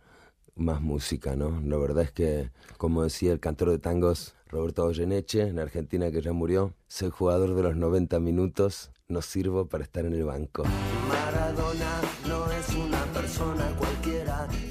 más 0.60 0.82
música, 0.82 1.36
¿no? 1.36 1.62
La 1.62 1.78
verdad 1.78 2.04
es 2.04 2.12
que, 2.12 2.52
como 2.78 3.04
decía 3.04 3.32
el 3.32 3.40
cantor 3.40 3.70
de 3.72 3.80
tangos 3.80 4.36
Roberto 4.48 4.84
Goyeneche, 4.84 5.48
en 5.48 5.60
Argentina 5.60 6.12
que 6.12 6.22
ya 6.22 6.34
murió, 6.34 6.74
soy 6.88 7.10
jugador 7.10 7.56
de 7.56 7.64
los 7.64 7.76
90 7.76 8.20
minutos, 8.20 8.92
no 9.08 9.22
sirvo 9.22 9.68
para 9.68 9.84
estar 9.84 10.06
en 10.06 10.14
el 10.14 10.24
banco. 10.24 10.64
Maradona 11.08 12.02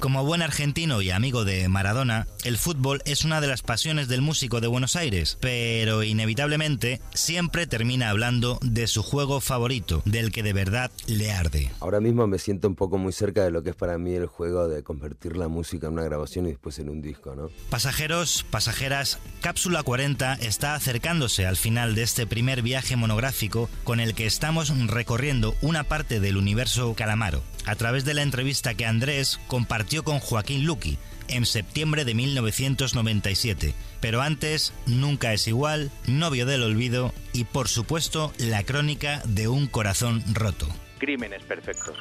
Como 0.09 0.25
buen 0.25 0.41
argentino 0.41 1.03
y 1.03 1.11
amigo 1.11 1.45
de 1.45 1.69
Maradona, 1.69 2.25
el 2.43 2.57
fútbol 2.57 3.03
es 3.05 3.25
una 3.25 3.41
de 3.41 3.47
las 3.47 3.61
pasiones 3.61 4.07
del 4.07 4.23
músico 4.23 4.59
de 4.59 4.65
Buenos 4.65 4.95
Aires, 4.95 5.37
pero 5.39 6.01
inevitablemente 6.01 6.99
siempre 7.13 7.67
termina 7.67 8.09
hablando 8.09 8.57
de 8.63 8.87
su 8.87 9.03
juego 9.03 9.39
favorito, 9.39 10.01
del 10.05 10.31
que 10.31 10.41
de 10.41 10.51
verdad 10.51 10.89
le 11.05 11.31
arde. 11.31 11.69
Ahora 11.79 11.99
mismo 11.99 12.25
me 12.25 12.39
siento 12.39 12.67
un 12.67 12.73
poco 12.73 12.97
muy 12.97 13.13
cerca 13.13 13.43
de 13.43 13.51
lo 13.51 13.61
que 13.61 13.69
es 13.69 13.75
para 13.75 13.99
mí 13.99 14.15
el 14.15 14.25
juego 14.25 14.67
de 14.67 14.81
convertir 14.81 15.37
la 15.37 15.47
música 15.47 15.85
en 15.85 15.93
una 15.93 16.03
grabación 16.05 16.47
y 16.47 16.49
después 16.49 16.79
en 16.79 16.89
un 16.89 17.03
disco, 17.03 17.35
¿no? 17.35 17.51
Pasajeros, 17.69 18.43
pasajeras, 18.49 19.19
Cápsula 19.41 19.83
40 19.83 20.39
está 20.41 20.73
acercándose 20.73 21.45
al 21.45 21.55
final 21.55 21.93
de 21.93 22.01
este 22.01 22.25
primer 22.25 22.63
viaje 22.63 22.95
monográfico 22.95 23.69
con 23.83 23.99
el 23.99 24.15
que 24.15 24.25
estamos 24.25 24.75
recorriendo 24.87 25.53
una 25.61 25.83
parte 25.83 26.19
del 26.19 26.35
universo 26.35 26.95
Calamaro, 26.95 27.43
a 27.69 27.75
través 27.75 28.03
de 28.03 28.15
la 28.15 28.23
entrevista 28.23 28.73
que 28.73 28.85
Andrés 28.85 29.39
compartió 29.47 30.03
con 30.03 30.19
Joaquín 30.19 30.65
Luqui 30.65 30.97
en 31.27 31.45
septiembre 31.45 32.03
de 32.03 32.15
1997. 32.15 33.75
Pero 34.01 34.21
antes, 34.21 34.73
Nunca 34.87 35.33
es 35.33 35.47
igual, 35.47 35.91
Novio 36.07 36.45
del 36.45 36.63
Olvido 36.63 37.13
y 37.31 37.43
por 37.43 37.67
supuesto 37.67 38.33
la 38.39 38.63
crónica 38.63 39.21
de 39.25 39.47
un 39.47 39.67
corazón 39.67 40.23
roto. 40.33 40.67
Crímenes 40.97 41.43
perfectos. 41.43 41.95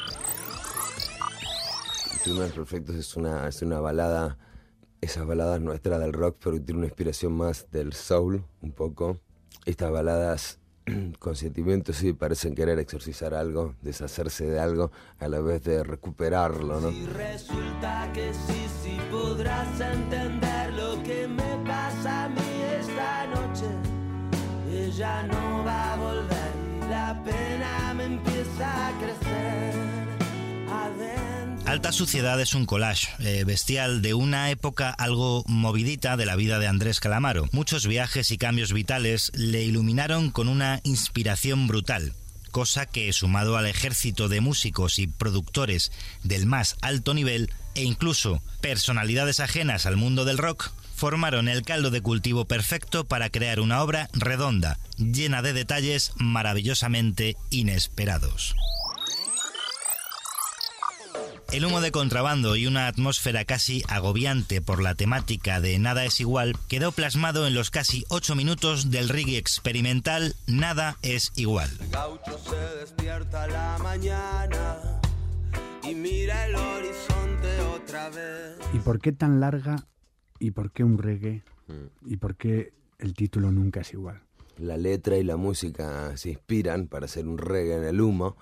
Crímenes 2.24 2.52
Perfectos 2.52 2.96
es 2.96 3.16
una, 3.16 3.46
es 3.46 3.62
una 3.62 3.80
balada, 3.80 4.38
esas 5.00 5.26
baladas 5.26 5.60
nuestras 5.60 6.00
del 6.00 6.12
rock, 6.12 6.38
pero 6.42 6.60
tiene 6.60 6.78
una 6.78 6.86
inspiración 6.86 7.32
más 7.32 7.70
del 7.70 7.92
soul, 7.92 8.44
un 8.62 8.72
poco. 8.72 9.20
Estas 9.66 9.90
baladas 9.90 10.58
con 11.18 11.36
sentimientos 11.36 11.96
sí 11.96 12.12
parecen 12.12 12.54
querer 12.54 12.78
exorcizar 12.78 13.34
algo, 13.34 13.74
deshacerse 13.82 14.46
de 14.46 14.60
algo, 14.60 14.90
a 15.18 15.28
la 15.28 15.40
vez 15.40 15.62
de 15.64 15.82
recuperarlo, 15.82 16.80
¿no? 16.80 16.90
Y 16.90 17.06
resulta 17.06 18.10
que 18.12 18.32
sí, 18.32 18.66
sí 18.82 18.98
podrás 19.10 19.80
entender 19.80 20.72
lo 20.74 21.02
que 21.02 21.28
me 21.28 21.66
pasa 21.66 22.24
a 22.24 22.28
mí 22.28 22.62
esta 22.80 23.26
noche. 23.26 23.66
Ella 24.70 25.22
no 25.24 25.64
va 25.64 25.94
a 25.94 25.96
volver 25.96 26.52
y 26.76 26.90
la 26.90 27.22
pena 27.24 27.94
me 27.94 28.04
empieza 28.04 28.88
a 28.88 28.98
crecer. 28.98 29.87
Alta 31.68 31.92
Suciedad 31.92 32.40
es 32.40 32.54
un 32.54 32.64
collage 32.64 33.08
eh, 33.18 33.44
bestial 33.44 34.00
de 34.00 34.14
una 34.14 34.50
época 34.50 34.88
algo 34.88 35.44
movidita 35.46 36.16
de 36.16 36.24
la 36.24 36.34
vida 36.34 36.58
de 36.58 36.66
Andrés 36.66 36.98
Calamaro. 36.98 37.46
Muchos 37.52 37.86
viajes 37.86 38.30
y 38.30 38.38
cambios 38.38 38.72
vitales 38.72 39.30
le 39.34 39.64
iluminaron 39.64 40.30
con 40.30 40.48
una 40.48 40.80
inspiración 40.84 41.66
brutal. 41.66 42.14
Cosa 42.52 42.86
que, 42.86 43.12
sumado 43.12 43.58
al 43.58 43.66
ejército 43.66 44.30
de 44.30 44.40
músicos 44.40 44.98
y 44.98 45.08
productores 45.08 45.92
del 46.24 46.46
más 46.46 46.78
alto 46.80 47.12
nivel, 47.12 47.52
e 47.74 47.84
incluso 47.84 48.42
personalidades 48.62 49.38
ajenas 49.38 49.84
al 49.84 49.98
mundo 49.98 50.24
del 50.24 50.38
rock, 50.38 50.70
formaron 50.96 51.48
el 51.48 51.64
caldo 51.64 51.90
de 51.90 52.00
cultivo 52.00 52.46
perfecto 52.46 53.04
para 53.04 53.28
crear 53.28 53.60
una 53.60 53.82
obra 53.82 54.08
redonda, 54.14 54.78
llena 54.96 55.42
de 55.42 55.52
detalles 55.52 56.12
maravillosamente 56.16 57.36
inesperados. 57.50 58.56
El 61.50 61.64
humo 61.64 61.80
de 61.80 61.90
contrabando 61.90 62.56
y 62.56 62.66
una 62.66 62.88
atmósfera 62.88 63.46
casi 63.46 63.82
agobiante 63.88 64.60
por 64.60 64.82
la 64.82 64.94
temática 64.94 65.62
de 65.62 65.78
Nada 65.78 66.04
es 66.04 66.20
igual 66.20 66.54
quedó 66.68 66.92
plasmado 66.92 67.46
en 67.46 67.54
los 67.54 67.70
casi 67.70 68.04
ocho 68.10 68.34
minutos 68.34 68.90
del 68.90 69.08
reggae 69.08 69.38
experimental 69.38 70.34
Nada 70.46 70.98
es 71.00 71.32
igual. 71.36 71.70
Gaucho 71.90 72.38
se 72.38 72.78
despierta 72.80 73.44
a 73.44 73.46
la 73.46 73.78
mañana 73.82 75.00
y 75.88 75.94
mira 75.94 76.44
el 76.44 76.54
horizonte 76.54 77.60
otra 77.74 78.10
vez. 78.10 78.58
¿Y 78.74 78.80
por 78.80 79.00
qué 79.00 79.12
tan 79.12 79.40
larga? 79.40 79.86
¿Y 80.38 80.50
por 80.50 80.70
qué 80.70 80.84
un 80.84 80.98
reggae? 80.98 81.42
Mm. 81.68 82.10
¿Y 82.12 82.16
por 82.18 82.36
qué 82.36 82.74
el 82.98 83.14
título 83.14 83.50
nunca 83.50 83.80
es 83.80 83.94
igual? 83.94 84.20
La 84.58 84.76
letra 84.76 85.16
y 85.16 85.24
la 85.24 85.38
música 85.38 86.14
se 86.18 86.28
inspiran 86.28 86.88
para 86.88 87.06
hacer 87.06 87.26
un 87.26 87.38
reggae 87.38 87.76
en 87.76 87.84
el 87.84 88.02
humo 88.02 88.36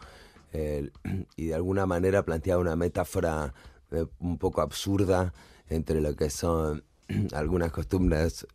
eh, 0.53 0.91
y 1.37 1.47
de 1.47 1.55
alguna 1.55 1.87
manera 1.87 2.25
plantea 2.25 2.59
una 2.59 2.77
metáfora 2.77 3.55
eh, 3.91 4.07
un 4.19 4.39
poco 4.39 4.61
absurda 4.61 5.33
entre 5.69 6.01
lo 6.01 6.15
que 6.15 6.31
son 6.31 6.85
algunas 7.33 7.73
costumbres 7.73 8.47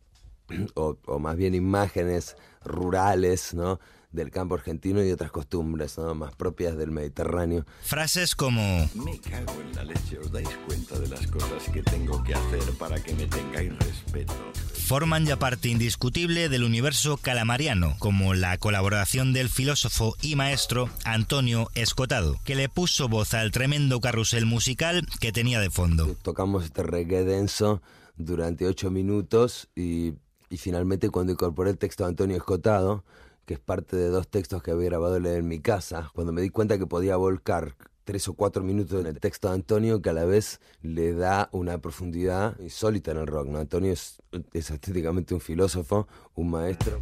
o, 0.75 0.97
o 1.06 1.19
más 1.19 1.36
bien 1.36 1.56
imágenes 1.56 2.36
rurales, 2.63 3.54
¿no? 3.54 3.80
del 4.12 4.30
campo 4.30 4.56
argentino 4.56 5.04
y 5.04 5.12
otras 5.12 5.32
costumbres 5.32 5.97
¿no? 5.97 6.13
más 6.15 6.36
propias 6.36 6.77
del 6.77 6.91
Mediterráneo. 6.91 7.65
Frases 7.82 8.36
como 8.36 8.89
Me 8.93 9.19
cago 9.19 9.62
en 9.62 9.75
la 9.75 9.84
leche, 9.84 10.19
os 10.19 10.32
dais 10.32 10.49
cuenta 10.67 10.99
de 10.99 11.08
las 11.08 11.25
cosas 11.27 11.63
que 11.71 11.82
tengo 11.84 12.21
que 12.23 12.34
hacer 12.34 12.62
para 12.77 13.01
que 13.01 13.13
me 13.13 13.25
tengáis 13.27 13.77
respeto. 13.80 14.34
Forman 14.91 15.25
ya 15.25 15.39
parte 15.39 15.69
indiscutible 15.69 16.49
del 16.49 16.65
universo 16.65 17.15
calamariano, 17.15 17.95
como 17.97 18.34
la 18.34 18.58
colaboración 18.58 19.32
del 19.32 19.47
filósofo 19.47 20.17
y 20.21 20.36
maestro 20.36 20.89
Antonio 21.06 21.69
Escotado, 21.75 22.36
que 22.43 22.56
le 22.56 22.67
puso 22.67 23.08
voz 23.08 23.34
al 23.34 23.51
tremendo 23.51 24.01
carrusel 24.01 24.45
musical 24.45 25.08
que 25.21 25.32
tenía 25.32 25.62
de 25.62 25.69
fondo. 25.69 26.13
Tocamos 26.23 26.65
este 26.65 26.84
reggae 26.84 27.23
denso 27.23 27.82
durante 28.17 28.67
ocho 28.67 28.91
minutos 28.91 29.69
y, 29.77 30.15
finalmente 30.58 31.10
cuando 31.10 31.32
incorporé 31.32 31.69
el 31.69 31.77
texto 31.77 32.04
de 32.04 32.10
Antonio 32.10 32.36
Escotado, 32.36 33.06
que 33.45 33.54
es 33.54 33.62
parte 33.62 33.95
de 33.95 34.10
dos 34.10 34.27
textos 34.27 34.62
que 34.62 34.71
había 34.71 34.89
grabado 34.89 35.15
en 35.15 35.47
mi 35.47 35.62
casa, 35.62 36.12
cuando 36.13 36.34
me 36.34 36.41
di 36.41 36.49
cuenta 36.49 36.77
que 36.77 36.86
podía 36.86 37.15
volcar 37.15 37.77
tres 38.12 38.28
o 38.28 38.34
cuatro 38.34 38.62
minutos 38.62 39.00
en 39.00 39.08
el 39.08 39.21
texto 39.21 39.47
de 39.47 39.54
Antonio 39.54 40.02
que 40.02 40.10
a 40.10 40.13
la 40.13 40.26
vez 40.26 40.60
le 40.82 41.13
da 41.13 41.47
una 41.54 41.78
profundidad 41.78 42.60
insólita 42.60 43.12
en 43.12 43.19
el 43.19 43.28
rock. 43.28 43.47
¿no? 43.47 43.58
Antonio 43.58 43.93
es, 43.93 44.21
es 44.52 44.69
estéticamente 44.69 45.34
un 45.34 45.39
filósofo, 45.39 46.10
un 46.36 46.52
maestro. 46.52 47.00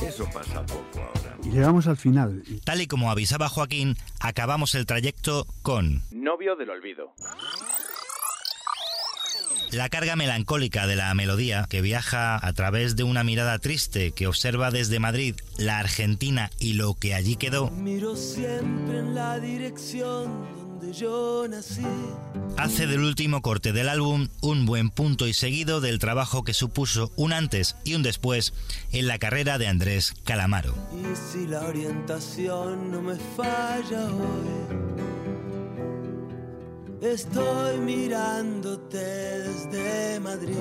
Eso 0.00 0.24
pasa 0.32 0.64
poco 0.64 1.00
ahora. 1.00 1.36
Y 1.42 1.50
llegamos 1.50 1.88
al 1.88 1.96
final. 1.96 2.44
Tal 2.64 2.80
y 2.80 2.86
como 2.86 3.10
avisaba 3.10 3.48
Joaquín, 3.48 3.96
acabamos 4.20 4.76
el 4.76 4.86
trayecto 4.86 5.44
con 5.62 6.02
Novio 6.12 6.54
del 6.54 6.70
olvido. 6.70 7.12
La 9.74 9.88
carga 9.88 10.14
melancólica 10.16 10.86
de 10.86 10.96
la 10.96 11.12
melodía 11.14 11.66
que 11.68 11.80
viaja 11.80 12.38
a 12.40 12.52
través 12.52 12.96
de 12.96 13.02
una 13.02 13.24
mirada 13.24 13.58
triste 13.58 14.12
que 14.12 14.26
observa 14.26 14.70
desde 14.70 15.00
Madrid 15.00 15.34
la 15.58 15.78
Argentina 15.78 16.50
y 16.58 16.74
lo 16.74 16.94
que 16.94 17.14
allí 17.14 17.36
quedó, 17.36 17.70
Miro 17.70 18.14
siempre 18.16 18.98
en 18.98 19.14
la 19.14 19.40
dirección 19.40 20.44
donde 20.56 20.92
yo 20.92 21.46
nací. 21.48 21.82
hace 22.56 22.86
del 22.86 23.00
último 23.00 23.42
corte 23.42 23.72
del 23.72 23.88
álbum 23.88 24.28
un 24.40 24.64
buen 24.64 24.90
punto 24.90 25.26
y 25.26 25.32
seguido 25.34 25.80
del 25.80 25.98
trabajo 25.98 26.44
que 26.44 26.54
supuso 26.54 27.12
un 27.16 27.32
antes 27.32 27.76
y 27.84 27.94
un 27.94 28.02
después 28.02 28.54
en 28.92 29.08
la 29.08 29.18
carrera 29.18 29.58
de 29.58 29.66
Andrés 29.66 30.14
Calamaro. 30.24 30.74
Y 30.92 31.16
si 31.32 31.46
la 31.46 31.62
orientación 31.62 32.90
no 32.90 33.02
me 33.02 33.16
falla 33.36 34.04
hoy, 34.06 35.03
estoy 37.04 37.78
mirándote 37.78 38.98
desde 38.98 40.20
Madrid. 40.20 40.56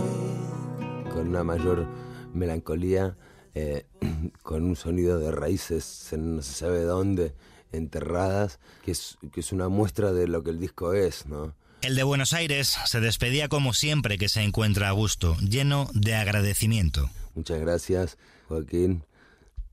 con 1.12 1.28
una 1.28 1.44
mayor 1.44 1.88
melancolía, 2.34 3.16
eh, 3.54 3.86
con 4.44 4.64
un 4.64 4.76
sonido 4.76 5.20
de 5.20 5.32
raíces 5.32 6.10
no 6.18 6.42
se 6.42 6.54
sabe 6.54 6.82
dónde, 6.82 7.34
enterradas, 7.72 8.60
que 8.84 8.92
es, 8.92 9.18
que 9.32 9.40
es 9.40 9.52
una 9.52 9.70
muestra 9.70 10.12
de 10.12 10.28
lo 10.28 10.44
que 10.44 10.50
el 10.50 10.60
disco 10.60 10.94
es, 10.94 11.26
¿no? 11.28 11.56
El 11.82 11.96
de 11.96 12.04
Buenos 12.04 12.34
Aires 12.34 12.78
se 12.86 13.02
despedía 13.02 13.50
como 13.50 13.74
siempre 13.74 14.18
que 14.18 14.30
se 14.30 14.42
encuentra 14.42 14.90
a 14.90 14.92
gusto, 14.92 15.36
lleno 15.38 15.90
de 15.94 16.16
agradecimiento. 16.16 17.10
Muchas 17.36 17.60
gracias, 17.60 18.18
Joaquín. 18.48 19.04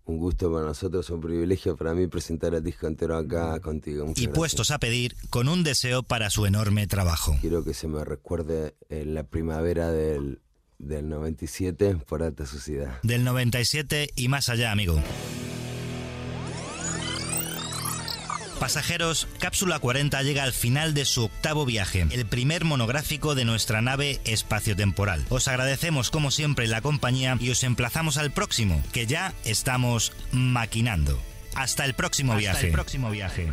Un 0.07 0.19
gusto 0.19 0.53
para 0.53 0.67
nosotros, 0.67 1.09
un 1.11 1.21
privilegio 1.21 1.77
para 1.77 1.95
mí 1.95 2.07
presentar 2.09 2.55
el 2.55 2.65
disco 2.65 2.87
entero 2.87 3.17
acá 3.17 3.61
contigo. 3.61 4.07
Muchas 4.07 4.19
Y 4.23 4.27
gracias. 4.27 4.37
puestos 4.39 4.71
a 4.71 4.79
pedir 4.79 5.15
con 5.31 5.49
un 5.49 5.63
deseo 5.63 6.03
para 6.03 6.31
su 6.31 6.47
enorme 6.47 6.87
trabajo. 6.87 7.37
Quiero 7.41 7.63
que 7.65 7.75
se 7.75 7.87
me 7.87 8.05
recuerde 8.05 8.75
en 8.89 9.15
la 9.15 9.23
primavera 9.25 9.91
del 9.91 10.41
Del 10.79 11.09
97 11.11 11.97
por 12.09 12.23
alta 12.23 12.47
sociedad. 12.47 12.99
Del 13.03 13.23
97 13.23 14.11
y 14.17 14.29
más 14.29 14.49
allá, 14.49 14.73
amigo. 14.73 14.99
Pasajeros, 18.61 19.27
Cápsula 19.39 19.79
40 19.79 20.23
llega 20.23 20.43
al 20.43 20.53
final 20.53 20.93
de 20.93 21.07
su 21.07 21.25
octavo 21.25 21.65
viaje, 21.65 22.07
el 22.11 22.27
primer 22.27 22.67
monográfico 22.67 23.35
de 23.35 23.47
nuestra 23.47 23.81
nave 23.81 24.21
espaciotemporal. 24.27 25.25
Os 25.31 25.49
agradecemos 25.49 26.11
como 26.11 26.31
siempre 26.31 26.67
la 26.69 26.83
compañía 26.83 27.39
y 27.41 27.49
os 27.49 27.65
emplazamos 27.65 28.19
al 28.19 28.33
próximo, 28.33 28.83
que 28.93 29.07
ya 29.07 29.33
estamos 29.47 30.13
maquinando. 30.31 31.19
Hasta 31.55 31.87
el 31.87 31.95
próximo 31.95 32.33
Hasta 32.35 32.41
viaje. 32.41 32.67
el 32.67 32.73
próximo 32.73 33.11
viaje. 33.11 33.49